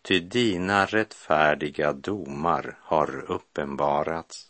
ty 0.09 0.19
dina 0.19 0.85
rättfärdiga 0.85 1.93
domar 1.93 2.77
har 2.81 3.31
uppenbarats. 3.31 4.48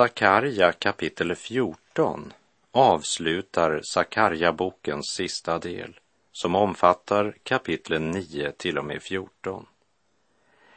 Sakarja 0.00 0.72
kapitel 0.72 1.34
14 1.34 2.32
avslutar 2.72 3.80
Sakarja-bokens 3.82 5.06
sista 5.06 5.58
del 5.58 6.00
som 6.32 6.54
omfattar 6.54 7.36
kapitlen 7.42 8.10
9 8.10 8.52
till 8.52 8.78
och 8.78 8.84
med 8.84 9.02
14. 9.02 9.66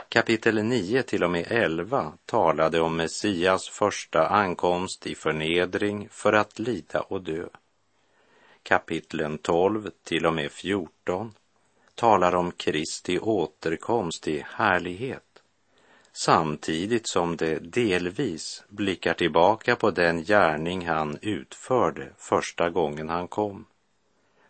Kapitel 0.10 0.64
9 0.64 1.04
till 1.04 1.24
och 1.24 1.30
med 1.30 1.46
11 1.50 2.14
talade 2.26 2.82
om 2.82 2.96
Messias 2.96 3.70
första 3.70 4.28
ankomst 4.28 5.08
i 5.08 5.16
förnedring 5.16 6.08
för 6.12 6.34
att 6.34 6.60
lida 6.60 7.02
och 7.02 7.22
dö. 7.22 7.48
Kapitlen 8.64 9.38
12 9.38 9.90
till 10.04 10.26
och 10.26 10.34
med 10.34 10.52
14 10.52 11.34
talar 11.96 12.36
om 12.36 12.52
Kristi 12.52 13.20
återkomst 13.20 14.28
i 14.28 14.46
härlighet 14.48 15.33
samtidigt 16.14 17.08
som 17.08 17.38
det 17.38 17.60
delvis 17.60 18.64
blickar 18.68 19.14
tillbaka 19.14 19.76
på 19.76 19.92
den 19.92 20.24
gärning 20.24 20.88
han 20.88 21.18
utförde 21.22 22.10
första 22.18 22.70
gången 22.70 23.10
han 23.10 23.28
kom. 23.28 23.66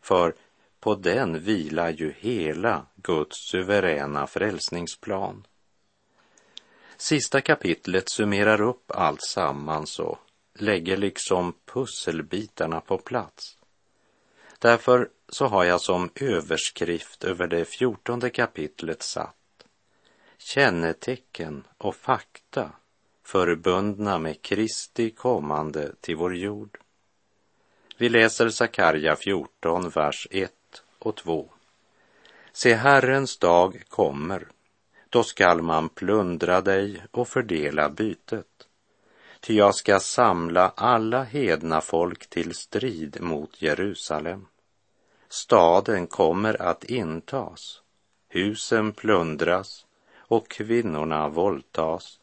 För 0.02 0.34
på 0.80 0.96
den 0.96 1.44
vilar 1.44 1.90
ju 1.90 2.14
hela 2.18 2.86
Guds 2.96 3.38
suveräna 3.38 4.28
frälsningsplan. 4.28 5.46
Sista 6.98 7.42
kapitlet 7.42 8.10
summerar 8.10 8.62
upp 8.62 8.92
allt 8.92 9.24
sammans 9.24 10.00
och 10.00 10.18
lägger 10.54 10.98
liksom 10.98 11.54
pusselbitarna 11.66 12.82
på 12.82 12.98
plats. 12.98 13.58
Därför 14.60 15.10
så 15.30 15.46
har 15.46 15.64
jag 15.64 15.82
som 15.82 16.10
överskrift 16.16 17.24
över 17.24 17.48
det 17.48 17.66
fjortonde 17.66 18.30
kapitlet 18.30 19.04
satt 19.04 19.36
kännetecken 20.44 21.64
och 21.78 21.96
fakta 21.96 22.72
förbundna 23.24 24.18
med 24.18 24.42
Kristi 24.42 25.10
kommande 25.10 25.92
till 26.02 26.16
vår 26.16 26.36
jord. 26.36 26.78
Vi 27.98 28.10
läser 28.10 28.50
Sakarja 28.50 29.16
14, 29.16 29.90
vers 29.90 30.28
1 30.32 30.52
och 31.00 31.16
2. 31.16 31.50
Se, 32.54 32.74
Herrens 32.74 33.38
dag 33.38 33.84
kommer, 33.90 34.48
då 35.10 35.24
skall 35.24 35.62
man 35.62 35.90
plundra 35.90 36.62
dig 36.62 37.04
och 37.12 37.28
fördela 37.28 37.90
bytet. 37.90 38.68
Ty 39.40 39.54
jag 39.54 39.76
ska 39.76 40.00
samla 40.00 40.70
alla 40.76 41.24
hedna 41.24 41.82
folk 41.82 42.30
till 42.30 42.56
strid 42.56 43.22
mot 43.22 43.62
Jerusalem. 43.62 44.46
Staden 45.30 46.08
kommer 46.08 46.62
att 46.62 46.84
intas, 46.84 47.82
husen 48.30 48.92
plundras 48.92 49.86
och 50.34 50.48
kvinnorna 50.48 51.30
våldtas. 51.30 52.20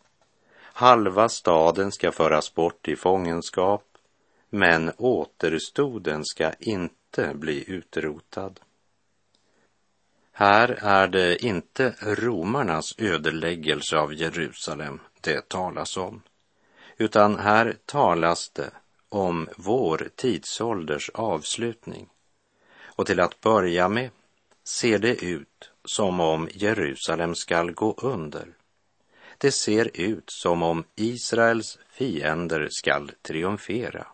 Halva 0.59 1.29
staden 1.29 1.93
ska 1.93 2.13
föras 2.13 2.55
bort 2.55 2.89
i 2.89 2.97
fångenskap, 2.97 3.85
men 4.51 4.93
återstoden 4.97 6.25
ska 6.25 6.53
inte 6.59 7.35
bli 7.35 7.71
utrotad. 7.71 8.61
Här 10.33 10.69
är 10.83 11.09
det 11.09 11.45
inte 11.45 11.95
romarnas 12.01 12.95
ödeläggelse 12.99 13.99
av 13.99 14.15
Jerusalem 14.15 15.01
det 15.21 15.49
talas 15.49 15.97
om, 15.97 16.23
utan 16.97 17.39
här 17.39 17.77
talas 17.87 18.51
det 18.51 18.71
om 19.09 19.49
vår 19.57 20.09
tidsålders 20.17 21.11
avslutning. 21.15 22.09
Och 22.85 23.07
till 23.07 23.21
att 23.21 23.41
börja 23.41 23.89
med 23.89 24.11
ser 24.65 24.99
det 24.99 25.25
ut 25.25 25.70
som 25.91 26.21
om 26.21 26.49
Jerusalem 26.53 27.35
skall 27.35 27.73
gå 27.73 27.95
under. 27.99 28.49
Det 29.39 29.53
ser 29.53 29.91
ut 29.95 30.31
som 30.31 30.63
om 30.63 30.85
Israels 30.97 31.79
fiender 31.89 32.69
skall 32.71 33.13
triumfera. 33.23 34.07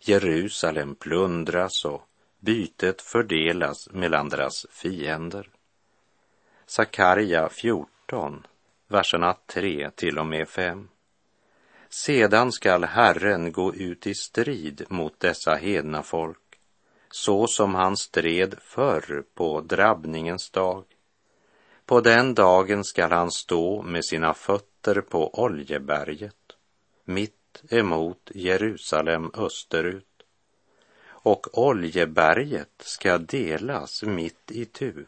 Jerusalem 0.00 0.94
plundras 0.94 1.84
och 1.84 2.02
bytet 2.40 3.02
fördelas 3.02 3.88
mellan 3.90 4.28
deras 4.28 4.66
fiender. 4.70 5.48
Sakarja 6.66 7.48
14, 7.48 8.46
verserna 8.88 9.36
3 9.46 9.90
till 9.90 10.18
och 10.18 10.26
med 10.26 10.48
5. 10.48 10.88
Sedan 11.88 12.52
skall 12.52 12.84
Herren 12.84 13.52
gå 13.52 13.74
ut 13.74 14.06
i 14.06 14.14
strid 14.14 14.84
mot 14.88 15.20
dessa 15.20 15.54
hedna 15.54 16.02
folk 16.02 16.50
så 17.10 17.46
som 17.46 17.74
han 17.74 17.96
stred 17.96 18.54
förr 18.60 19.24
på 19.34 19.60
drabbningens 19.60 20.50
dag. 20.50 20.84
På 21.90 22.00
den 22.00 22.34
dagen 22.34 22.84
skall 22.84 23.12
han 23.12 23.30
stå 23.30 23.82
med 23.82 24.04
sina 24.04 24.34
fötter 24.34 25.00
på 25.00 25.42
Oljeberget, 25.42 26.56
mitt 27.04 27.62
emot 27.70 28.30
Jerusalem 28.34 29.30
österut. 29.34 30.22
Och 31.06 31.58
Oljeberget 31.58 32.72
ska 32.78 33.18
delas 33.18 34.02
mitt 34.02 34.50
i 34.50 34.64
tu, 34.64 35.06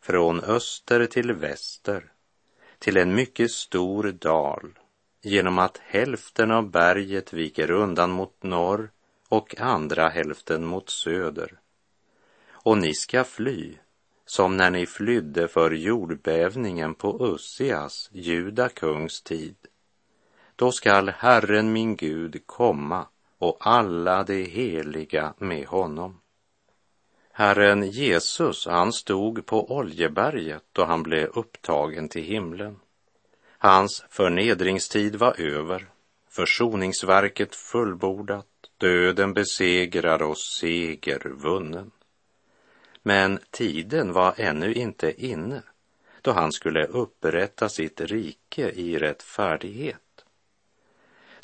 från 0.00 0.40
öster 0.40 1.06
till 1.06 1.32
väster, 1.32 2.12
till 2.78 2.96
en 2.96 3.14
mycket 3.14 3.50
stor 3.50 4.12
dal, 4.12 4.78
genom 5.22 5.58
att 5.58 5.78
hälften 5.78 6.50
av 6.50 6.70
berget 6.70 7.32
viker 7.32 7.70
undan 7.70 8.10
mot 8.10 8.42
norr 8.42 8.90
och 9.28 9.60
andra 9.60 10.08
hälften 10.08 10.64
mot 10.64 10.90
söder. 10.90 11.58
Och 12.50 12.78
ni 12.78 12.94
ska 12.94 13.24
fly, 13.24 13.76
som 14.26 14.56
när 14.56 14.70
ni 14.70 14.86
flydde 14.86 15.48
för 15.48 15.70
jordbävningen 15.70 16.94
på 16.94 17.34
Ussias, 17.34 18.10
juda 18.12 18.68
kungs 18.68 19.22
tid. 19.22 19.56
Då 20.56 20.72
skall 20.72 21.08
Herren 21.08 21.72
min 21.72 21.96
Gud 21.96 22.46
komma 22.46 23.06
och 23.38 23.56
alla 23.60 24.24
de 24.24 24.44
heliga 24.44 25.34
med 25.38 25.66
honom. 25.66 26.20
Herren 27.32 27.90
Jesus, 27.90 28.66
han 28.66 28.92
stod 28.92 29.46
på 29.46 29.76
Oljeberget 29.76 30.64
då 30.72 30.84
han 30.84 31.02
blev 31.02 31.28
upptagen 31.28 32.08
till 32.08 32.22
himlen. 32.22 32.76
Hans 33.58 34.04
förnedringstid 34.10 35.16
var 35.16 35.40
över, 35.40 35.86
försoningsverket 36.30 37.54
fullbordat, 37.54 38.46
döden 38.78 39.34
besegrad 39.34 40.22
och 40.22 40.38
seger 40.38 41.28
vunnen. 41.28 41.90
Men 43.06 43.38
tiden 43.50 44.12
var 44.12 44.34
ännu 44.36 44.74
inte 44.74 45.26
inne 45.26 45.62
då 46.22 46.32
han 46.32 46.52
skulle 46.52 46.86
upprätta 46.86 47.68
sitt 47.68 48.00
rike 48.00 48.70
i 48.70 48.98
rättfärdighet. 48.98 50.24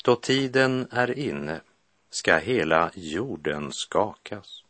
Då 0.03 0.15
tiden 0.15 0.87
är 0.91 1.19
inne 1.19 1.61
ska 2.09 2.37
hela 2.37 2.91
jorden 2.93 3.71
skakas. 3.71 4.63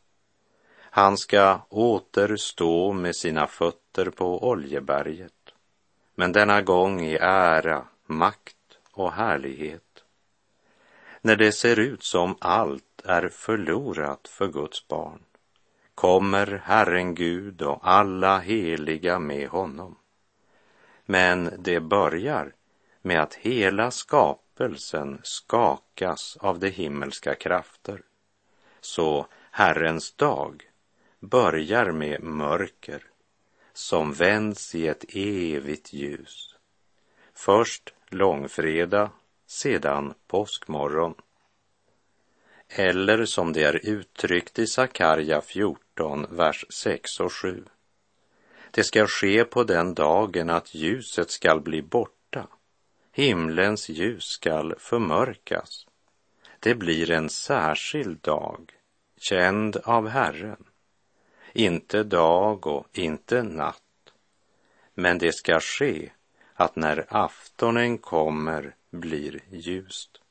Han 0.79 1.17
ska 1.17 1.60
återstå 1.69 2.93
med 2.93 3.15
sina 3.15 3.47
fötter 3.47 4.10
på 4.10 4.49
Oljeberget, 4.49 5.53
men 6.15 6.32
denna 6.32 6.62
gång 6.62 7.01
i 7.01 7.17
ära, 7.21 7.88
makt 8.06 8.77
och 8.91 9.12
härlighet. 9.13 10.03
När 11.21 11.36
det 11.36 11.51
ser 11.51 11.79
ut 11.79 12.03
som 12.03 12.36
allt 12.39 13.01
är 13.03 13.29
förlorat 13.29 14.27
för 14.27 14.47
Guds 14.47 14.88
barn 14.88 15.19
kommer 15.95 16.62
Herren 16.65 17.15
Gud 17.15 17.62
och 17.62 17.79
alla 17.82 18.39
heliga 18.39 19.19
med 19.19 19.49
honom. 19.49 19.97
Men 21.06 21.51
det 21.60 21.79
börjar 21.79 22.53
med 23.01 23.21
att 23.21 23.34
hela 23.34 23.91
skapelsen 23.91 25.19
skakas 25.23 26.38
av 26.38 26.60
de 26.60 26.69
himmelska 26.69 27.36
krafter. 27.36 28.01
Så 28.82 29.27
Herrens 29.51 30.13
dag 30.13 30.63
börjar 31.19 31.91
med 31.91 32.23
mörker 32.23 33.03
som 33.73 34.13
vänds 34.13 34.75
i 34.75 34.88
ett 34.88 35.06
evigt 35.15 35.93
ljus. 35.93 36.56
Först 37.34 37.93
långfredag, 38.10 39.10
sedan 39.45 40.13
påskmorgon. 40.27 41.15
Eller 42.75 43.25
som 43.25 43.53
det 43.53 43.63
är 43.63 43.86
uttryckt 43.86 44.59
i 44.59 44.67
Sakarja 44.67 45.41
14, 45.41 46.25
vers 46.29 46.65
6 46.69 47.19
och 47.19 47.33
7. 47.33 47.63
Det 48.71 48.83
ska 48.83 49.07
ske 49.07 49.43
på 49.43 49.63
den 49.63 49.93
dagen 49.93 50.49
att 50.49 50.75
ljuset 50.75 51.31
skall 51.31 51.62
bli 51.62 51.81
borta. 51.81 52.47
Himlens 53.12 53.89
ljus 53.89 54.23
skall 54.23 54.75
förmörkas. 54.79 55.88
Det 56.59 56.75
blir 56.75 57.12
en 57.12 57.29
särskild 57.29 58.17
dag, 58.21 58.71
känd 59.17 59.77
av 59.77 60.07
Herren. 60.07 60.65
Inte 61.53 62.03
dag 62.03 62.67
och 62.67 62.88
inte 62.93 63.43
natt. 63.43 64.13
Men 64.93 65.17
det 65.17 65.36
ska 65.36 65.59
ske 65.59 66.12
att 66.53 66.75
när 66.75 67.05
aftonen 67.09 67.97
kommer 67.97 68.75
blir 68.89 69.39
ljust. 69.51 70.22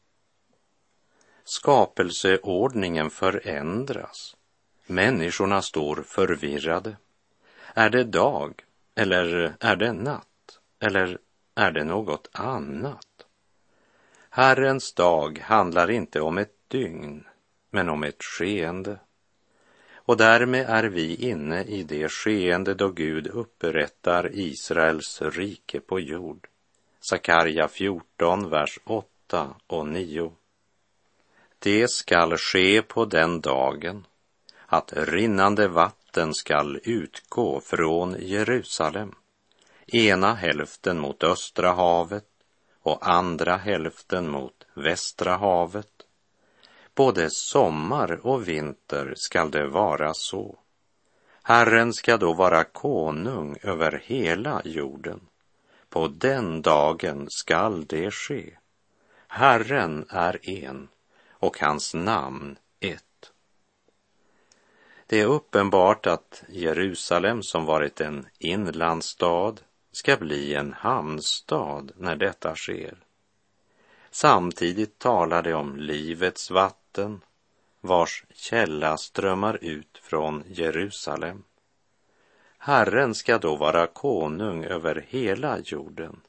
Skapelseordningen 1.44 3.10
förändras. 3.10 4.36
Människorna 4.86 5.62
står 5.62 6.02
förvirrade. 6.06 6.96
Är 7.74 7.90
det 7.90 8.04
dag 8.04 8.64
eller 8.94 9.54
är 9.60 9.76
det 9.76 9.92
natt 9.92 10.58
eller 10.80 11.18
är 11.54 11.70
det 11.70 11.84
något 11.84 12.28
annat? 12.32 13.26
Herrens 14.30 14.92
dag 14.94 15.38
handlar 15.38 15.90
inte 15.90 16.20
om 16.20 16.38
ett 16.38 16.56
dygn, 16.68 17.24
men 17.70 17.88
om 17.88 18.02
ett 18.02 18.22
skeende. 18.22 18.98
Och 19.94 20.16
därmed 20.16 20.66
är 20.68 20.84
vi 20.84 21.14
inne 21.14 21.64
i 21.64 21.82
det 21.82 22.08
skeende 22.08 22.74
då 22.74 22.88
Gud 22.88 23.26
upprättar 23.26 24.30
Israels 24.32 25.22
rike 25.22 25.80
på 25.80 26.00
jord. 26.00 26.48
Sakarja 27.00 27.68
14, 27.68 28.50
vers 28.50 28.78
8 28.84 29.54
och 29.66 29.86
9. 29.86 30.32
Det 31.62 31.90
skall 31.90 32.36
ske 32.36 32.82
på 32.82 33.04
den 33.04 33.40
dagen 33.40 34.06
att 34.66 34.92
rinnande 34.96 35.68
vatten 35.68 36.34
skall 36.34 36.80
utgå 36.84 37.60
från 37.60 38.16
Jerusalem, 38.18 39.14
ena 39.86 40.34
hälften 40.34 40.98
mot 40.98 41.24
östra 41.24 41.72
havet 41.72 42.28
och 42.82 43.08
andra 43.08 43.56
hälften 43.56 44.30
mot 44.30 44.66
västra 44.74 45.36
havet. 45.36 46.06
Både 46.94 47.28
sommar 47.30 48.26
och 48.26 48.48
vinter 48.48 49.12
skall 49.16 49.50
det 49.50 49.66
vara 49.66 50.14
så. 50.14 50.58
Herren 51.42 51.92
ska 51.92 52.16
då 52.16 52.32
vara 52.32 52.64
konung 52.64 53.56
över 53.62 54.02
hela 54.04 54.62
jorden. 54.64 55.20
På 55.88 56.08
den 56.08 56.62
dagen 56.62 57.26
skall 57.30 57.84
det 57.84 58.10
ske. 58.10 58.56
Herren 59.28 60.06
är 60.08 60.48
en 60.48 60.88
och 61.42 61.60
hans 61.60 61.94
namn 61.94 62.58
ett. 62.80 63.32
Det 65.06 65.20
är 65.20 65.26
uppenbart 65.26 66.06
att 66.06 66.44
Jerusalem 66.48 67.42
som 67.42 67.64
varit 67.64 68.00
en 68.00 68.26
inlandsstad 68.38 69.54
ska 69.92 70.16
bli 70.16 70.54
en 70.54 70.72
hamnstad 70.72 71.92
när 71.96 72.16
detta 72.16 72.54
sker. 72.54 72.98
Samtidigt 74.10 74.98
talar 74.98 75.42
det 75.42 75.54
om 75.54 75.76
livets 75.76 76.50
vatten 76.50 77.20
vars 77.80 78.24
källa 78.34 78.96
strömmar 78.96 79.58
ut 79.60 80.00
från 80.02 80.44
Jerusalem. 80.46 81.44
Herren 82.58 83.14
ska 83.14 83.38
då 83.38 83.56
vara 83.56 83.86
konung 83.86 84.64
över 84.64 85.06
hela 85.08 85.58
jorden. 85.58 86.20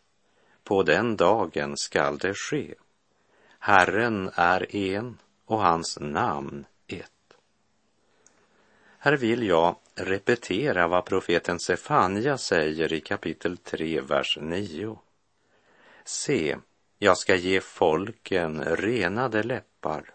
På 0.64 0.84
den 0.84 1.18
dagen 1.18 1.78
skall 1.78 2.18
det 2.18 2.34
ske. 2.34 2.74
Herren 3.66 4.32
är 4.36 4.76
en 4.76 5.18
och 5.46 5.62
hans 5.62 5.98
namn 6.02 6.66
ett. 6.88 7.38
Här 8.98 9.14
vill 9.14 9.44
jag 9.44 9.76
repetera 9.96 10.88
vad 10.88 11.06
profeten 11.06 11.60
Sefania 11.60 12.38
säger 12.38 12.94
i 12.94 13.02
kapitel 13.02 13.58
3, 13.58 14.02
vers 14.02 14.38
9. 14.42 15.00
Se, 16.06 16.58
jag 17.00 17.18
ska 17.18 17.36
ge 17.36 17.62
folken 17.62 18.64
renade 18.64 19.44
läppar 19.44 20.14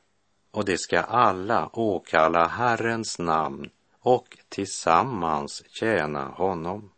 och 0.50 0.64
de 0.64 0.78
ska 0.78 1.00
alla 1.00 1.70
åkalla 1.72 2.46
Herrens 2.46 3.18
namn 3.18 3.70
och 4.00 4.38
tillsammans 4.48 5.62
tjäna 5.68 6.24
honom. 6.24 6.90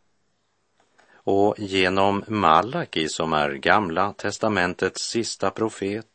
Och 1.13 1.55
genom 1.59 2.25
Malaki, 2.29 3.09
som 3.09 3.33
är 3.33 3.51
Gamla 3.51 4.13
testamentets 4.13 5.11
sista 5.11 5.51
profet, 5.51 6.07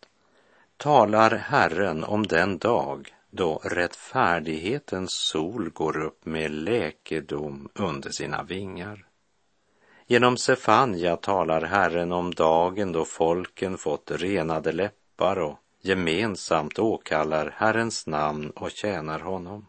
talar 0.78 1.32
Herren 1.32 2.04
om 2.04 2.28
den 2.28 2.58
dag 2.58 3.16
då 3.30 3.62
rättfärdighetens 3.64 5.12
sol 5.12 5.70
går 5.70 6.02
upp 6.02 6.26
med 6.26 6.52
läkedom 6.52 7.70
under 7.74 8.10
sina 8.10 8.44
vingar. 8.44 9.06
Genom 10.08 10.38
Sefanja 10.38 11.18
talar 11.18 11.62
Herren 11.62 12.12
om 12.12 12.34
dagen 12.34 12.92
då 12.92 13.06
folken 13.06 13.78
fått 13.78 14.12
renade 14.12 14.72
läppar 14.72 15.40
och 15.40 15.60
gemensamt 15.82 16.80
åkallar 16.80 17.54
Herrens 17.58 18.08
namn 18.08 18.50
och 18.50 18.72
tjänar 18.72 19.20
honom. 19.20 19.68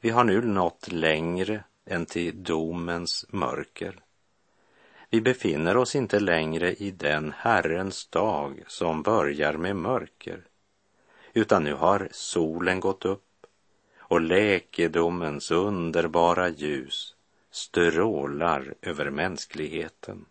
Vi 0.00 0.10
har 0.10 0.24
nu 0.24 0.42
nått 0.42 0.92
längre 0.92 1.64
än 1.86 2.06
till 2.06 2.42
domens 2.42 3.26
mörker. 3.28 4.00
Vi 5.10 5.20
befinner 5.20 5.76
oss 5.76 5.96
inte 5.96 6.20
längre 6.20 6.74
i 6.74 6.90
den 6.90 7.32
Herrens 7.36 8.06
dag 8.06 8.64
som 8.66 9.02
börjar 9.02 9.52
med 9.52 9.76
mörker, 9.76 10.44
utan 11.32 11.64
nu 11.64 11.74
har 11.74 12.08
solen 12.10 12.80
gått 12.80 13.04
upp 13.04 13.46
och 13.98 14.20
läkedomens 14.20 15.50
underbara 15.50 16.48
ljus 16.48 17.14
strålar 17.50 18.74
över 18.82 19.10
mänskligheten. 19.10 20.24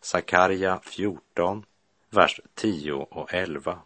Sakarja 0.00 0.80
14, 0.82 1.64
vers 2.10 2.40
10 2.54 2.92
och 2.92 3.34
11. 3.34 3.78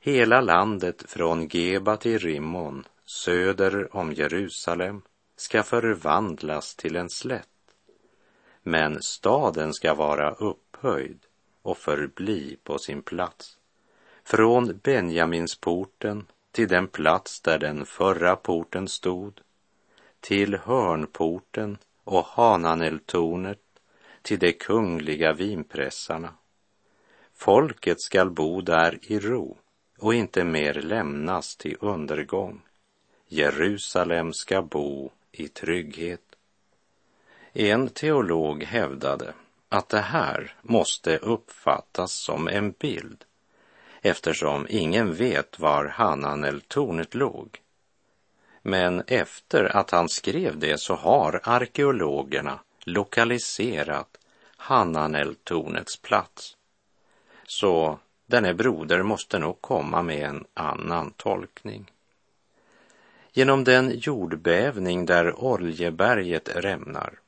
Hela 0.00 0.40
landet 0.40 1.02
från 1.10 1.48
Geba 1.48 1.96
till 1.96 2.18
Rimmon, 2.18 2.84
söder 3.04 3.96
om 3.96 4.12
Jerusalem, 4.12 5.02
ska 5.36 5.62
förvandlas 5.62 6.74
till 6.74 6.96
en 6.96 7.10
slätt 7.10 7.48
men 8.66 9.02
staden 9.02 9.72
ska 9.72 9.94
vara 9.94 10.30
upphöjd 10.30 11.18
och 11.62 11.78
förbli 11.78 12.56
på 12.64 12.78
sin 12.78 13.02
plats. 13.02 13.58
Från 14.24 14.80
Benjaminsporten 14.82 16.26
till 16.52 16.68
den 16.68 16.88
plats 16.88 17.40
där 17.40 17.58
den 17.58 17.86
förra 17.86 18.36
porten 18.36 18.88
stod, 18.88 19.40
till 20.20 20.54
hörnporten 20.54 21.78
och 22.04 22.24
Hananeltornet, 22.24 23.60
till 24.22 24.38
de 24.38 24.52
kungliga 24.52 25.32
vinpressarna. 25.32 26.34
Folket 27.34 28.00
skall 28.00 28.30
bo 28.30 28.60
där 28.60 28.98
i 29.02 29.18
ro 29.18 29.58
och 29.98 30.14
inte 30.14 30.44
mer 30.44 30.74
lämnas 30.74 31.56
till 31.56 31.76
undergång. 31.80 32.62
Jerusalem 33.26 34.32
ska 34.32 34.62
bo 34.62 35.10
i 35.32 35.48
trygghet. 35.48 36.23
En 37.56 37.88
teolog 37.88 38.62
hävdade 38.62 39.34
att 39.68 39.88
det 39.88 40.00
här 40.00 40.54
måste 40.62 41.16
uppfattas 41.18 42.12
som 42.12 42.48
en 42.48 42.72
bild 42.72 43.24
eftersom 44.02 44.66
ingen 44.70 45.14
vet 45.14 45.58
var 45.58 45.84
Hananel-tornet 45.84 47.14
låg. 47.14 47.60
Men 48.62 49.02
efter 49.06 49.76
att 49.76 49.90
han 49.90 50.08
skrev 50.08 50.58
det 50.58 50.80
så 50.80 50.94
har 50.94 51.40
arkeologerna 51.44 52.58
lokaliserat 52.84 54.18
Hananel-tornets 54.56 56.02
plats. 56.02 56.56
Så 57.46 57.98
denne 58.26 58.54
broder 58.54 59.02
måste 59.02 59.38
nog 59.38 59.60
komma 59.60 60.02
med 60.02 60.22
en 60.28 60.44
annan 60.54 61.10
tolkning. 61.16 61.90
Genom 63.32 63.64
den 63.64 63.98
jordbävning 63.98 65.06
där 65.06 65.44
Oljeberget 65.44 66.48
rämnar 66.56 67.18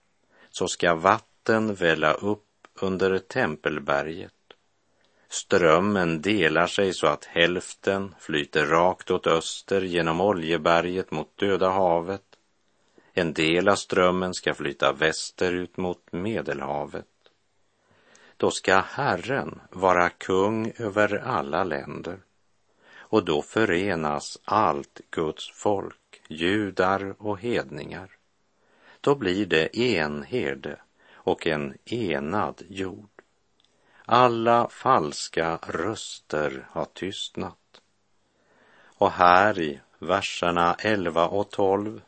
så 0.59 0.69
ska 0.69 0.95
vatten 0.95 1.75
välla 1.75 2.13
upp 2.13 2.69
under 2.81 3.19
Tempelberget. 3.19 4.33
Strömmen 5.29 6.23
delar 6.23 6.67
sig 6.67 6.95
så 6.95 7.07
att 7.07 7.25
hälften 7.25 8.15
flyter 8.19 8.67
rakt 8.67 9.11
åt 9.11 9.27
öster 9.27 9.81
genom 9.81 10.21
Oljeberget 10.21 11.11
mot 11.11 11.37
Döda 11.37 11.71
havet. 11.71 12.23
En 13.13 13.33
del 13.33 13.69
av 13.69 13.75
strömmen 13.77 14.35
ska 14.35 14.55
flyta 14.55 14.93
västerut 14.93 15.77
mot 15.77 16.13
Medelhavet. 16.13 17.07
Då 18.37 18.51
ska 18.51 18.79
Herren 18.79 19.61
vara 19.71 20.11
kung 20.11 20.73
över 20.79 21.19
alla 21.19 21.65
länder 21.65 22.19
och 22.97 23.25
då 23.25 23.43
förenas 23.43 24.39
allt 24.45 25.01
Guds 25.11 25.51
folk, 25.51 26.23
judar 26.29 27.15
och 27.19 27.41
hedningar. 27.41 28.17
Då 29.07 29.15
blir 29.15 29.47
det 29.47 29.79
en 29.79 30.23
herde 30.23 30.81
och 31.13 31.47
en 31.47 31.79
enad 31.85 32.63
jord. 32.69 33.23
Alla 34.05 34.69
falska 34.69 35.57
röster 35.57 36.67
har 36.71 36.85
tystnat. 36.85 37.81
Och 38.79 39.11
här 39.11 39.61
i 39.61 39.81
verserna 39.99 40.75
11 40.79 41.29
och 41.29 41.51
12 41.51 42.03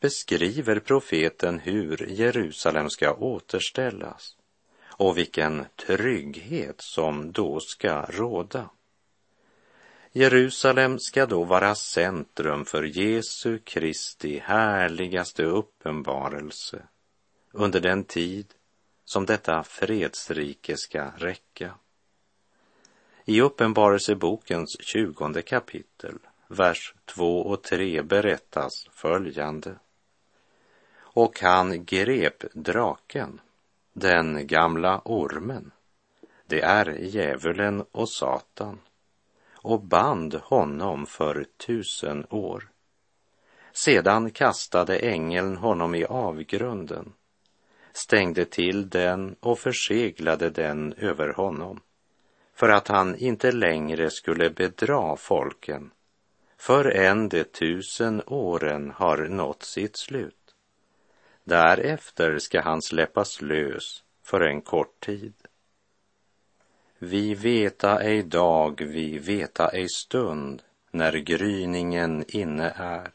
beskriver 0.00 0.80
profeten 0.80 1.58
hur 1.58 2.06
Jerusalem 2.10 2.90
ska 2.90 3.14
återställas 3.14 4.36
och 4.84 5.18
vilken 5.18 5.66
trygghet 5.86 6.76
som 6.78 7.32
då 7.32 7.60
ska 7.60 8.02
råda. 8.02 8.70
Jerusalem 10.14 10.98
ska 10.98 11.26
då 11.26 11.44
vara 11.44 11.74
centrum 11.74 12.64
för 12.64 12.82
Jesu 12.82 13.58
Kristi 13.58 14.38
härligaste 14.38 15.44
uppenbarelse 15.44 16.82
under 17.52 17.80
den 17.80 18.04
tid 18.04 18.54
som 19.04 19.26
detta 19.26 19.62
fredsrike 19.62 20.76
ska 20.76 21.10
räcka. 21.16 21.74
I 23.24 23.40
Uppenbarelsebokens 23.40 24.76
tjugonde 24.80 25.42
kapitel, 25.42 26.18
vers 26.48 26.94
2 27.04 27.40
och 27.40 27.62
3 27.62 28.02
berättas 28.02 28.88
följande. 28.92 29.74
Och 30.94 31.40
han 31.40 31.84
grep 31.84 32.44
draken, 32.54 33.40
den 33.92 34.46
gamla 34.46 35.02
ormen, 35.04 35.70
det 36.46 36.60
är 36.60 36.98
djävulen 37.00 37.84
och 37.92 38.08
Satan, 38.08 38.80
och 39.62 39.80
band 39.80 40.34
honom 40.34 41.06
för 41.06 41.46
tusen 41.66 42.26
år. 42.30 42.68
Sedan 43.72 44.30
kastade 44.30 44.98
ängeln 44.98 45.56
honom 45.56 45.94
i 45.94 46.04
avgrunden, 46.04 47.12
stängde 47.92 48.44
till 48.44 48.88
den 48.88 49.36
och 49.40 49.58
förseglade 49.58 50.50
den 50.50 50.92
över 50.92 51.28
honom, 51.28 51.80
för 52.54 52.68
att 52.68 52.88
han 52.88 53.16
inte 53.16 53.52
längre 53.52 54.10
skulle 54.10 54.50
bedra 54.50 55.16
folken 55.16 55.90
förrän 56.62 57.28
de 57.28 57.44
tusen 57.44 58.22
åren 58.26 58.90
har 58.90 59.16
nått 59.16 59.62
sitt 59.62 59.96
slut. 59.96 60.54
Därefter 61.44 62.38
ska 62.38 62.60
han 62.60 62.82
släppas 62.82 63.42
lös 63.42 64.04
för 64.22 64.40
en 64.40 64.60
kort 64.60 65.00
tid. 65.00 65.34
Vi 67.04 67.34
veta 67.34 68.02
ej 68.02 68.22
dag, 68.22 68.80
vi 68.80 69.18
veta 69.18 69.68
ej 69.68 69.88
stund, 69.88 70.62
när 70.90 71.12
gryningen 71.12 72.24
inne 72.28 72.70
är. 72.76 73.12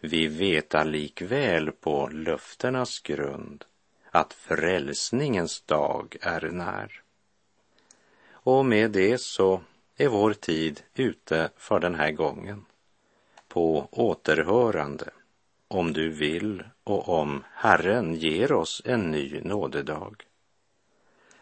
Vi 0.00 0.26
veta 0.26 0.84
likväl 0.84 1.72
på 1.72 2.08
löftenas 2.08 3.00
grund 3.00 3.64
att 4.10 4.32
frälsningens 4.32 5.60
dag 5.60 6.16
är 6.20 6.40
när. 6.40 7.02
Och 8.30 8.66
med 8.66 8.90
det 8.90 9.20
så 9.20 9.60
är 9.96 10.08
vår 10.08 10.32
tid 10.32 10.82
ute 10.94 11.50
för 11.56 11.80
den 11.80 11.94
här 11.94 12.10
gången. 12.10 12.64
På 13.48 13.88
återhörande, 13.90 15.10
om 15.68 15.92
du 15.92 16.08
vill 16.08 16.64
och 16.84 17.08
om 17.08 17.44
Herren 17.52 18.14
ger 18.14 18.52
oss 18.52 18.82
en 18.84 19.10
ny 19.10 19.40
nådedag. 19.40 20.24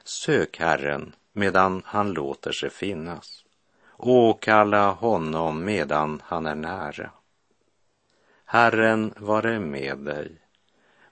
Sök 0.04 0.58
Herren 0.58 1.12
medan 1.36 1.82
han 1.84 2.12
låter 2.12 2.52
sig 2.52 2.70
finnas. 2.70 3.44
Åkalla 3.96 4.90
honom 4.90 5.64
medan 5.64 6.22
han 6.24 6.46
är 6.46 6.54
nära. 6.54 7.10
Herren 8.44 9.14
vare 9.16 9.60
med 9.60 9.98
dig. 9.98 10.38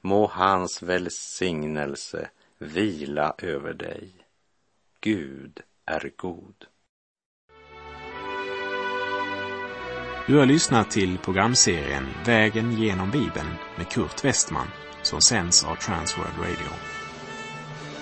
Må 0.01 0.27
hans 0.27 0.83
välsignelse 0.83 2.29
vila 2.59 3.35
över 3.39 3.75
dig. 3.75 4.13
Gud 5.01 5.61
är 5.85 6.11
god. 6.17 6.67
Du 10.27 10.39
har 10.39 10.47
lyssnat 10.47 10.91
till 10.91 11.19
programserien 11.19 12.07
Vägen 12.27 12.73
genom 12.73 13.11
Bibeln 13.11 13.55
med 13.77 13.89
Kurt 13.89 14.25
Westman 14.25 14.69
som 15.03 15.21
sänds 15.21 15.65
av 15.65 15.75
Transworld 15.75 16.39
Radio. 16.39 16.94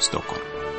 Stockholm. 0.00 0.69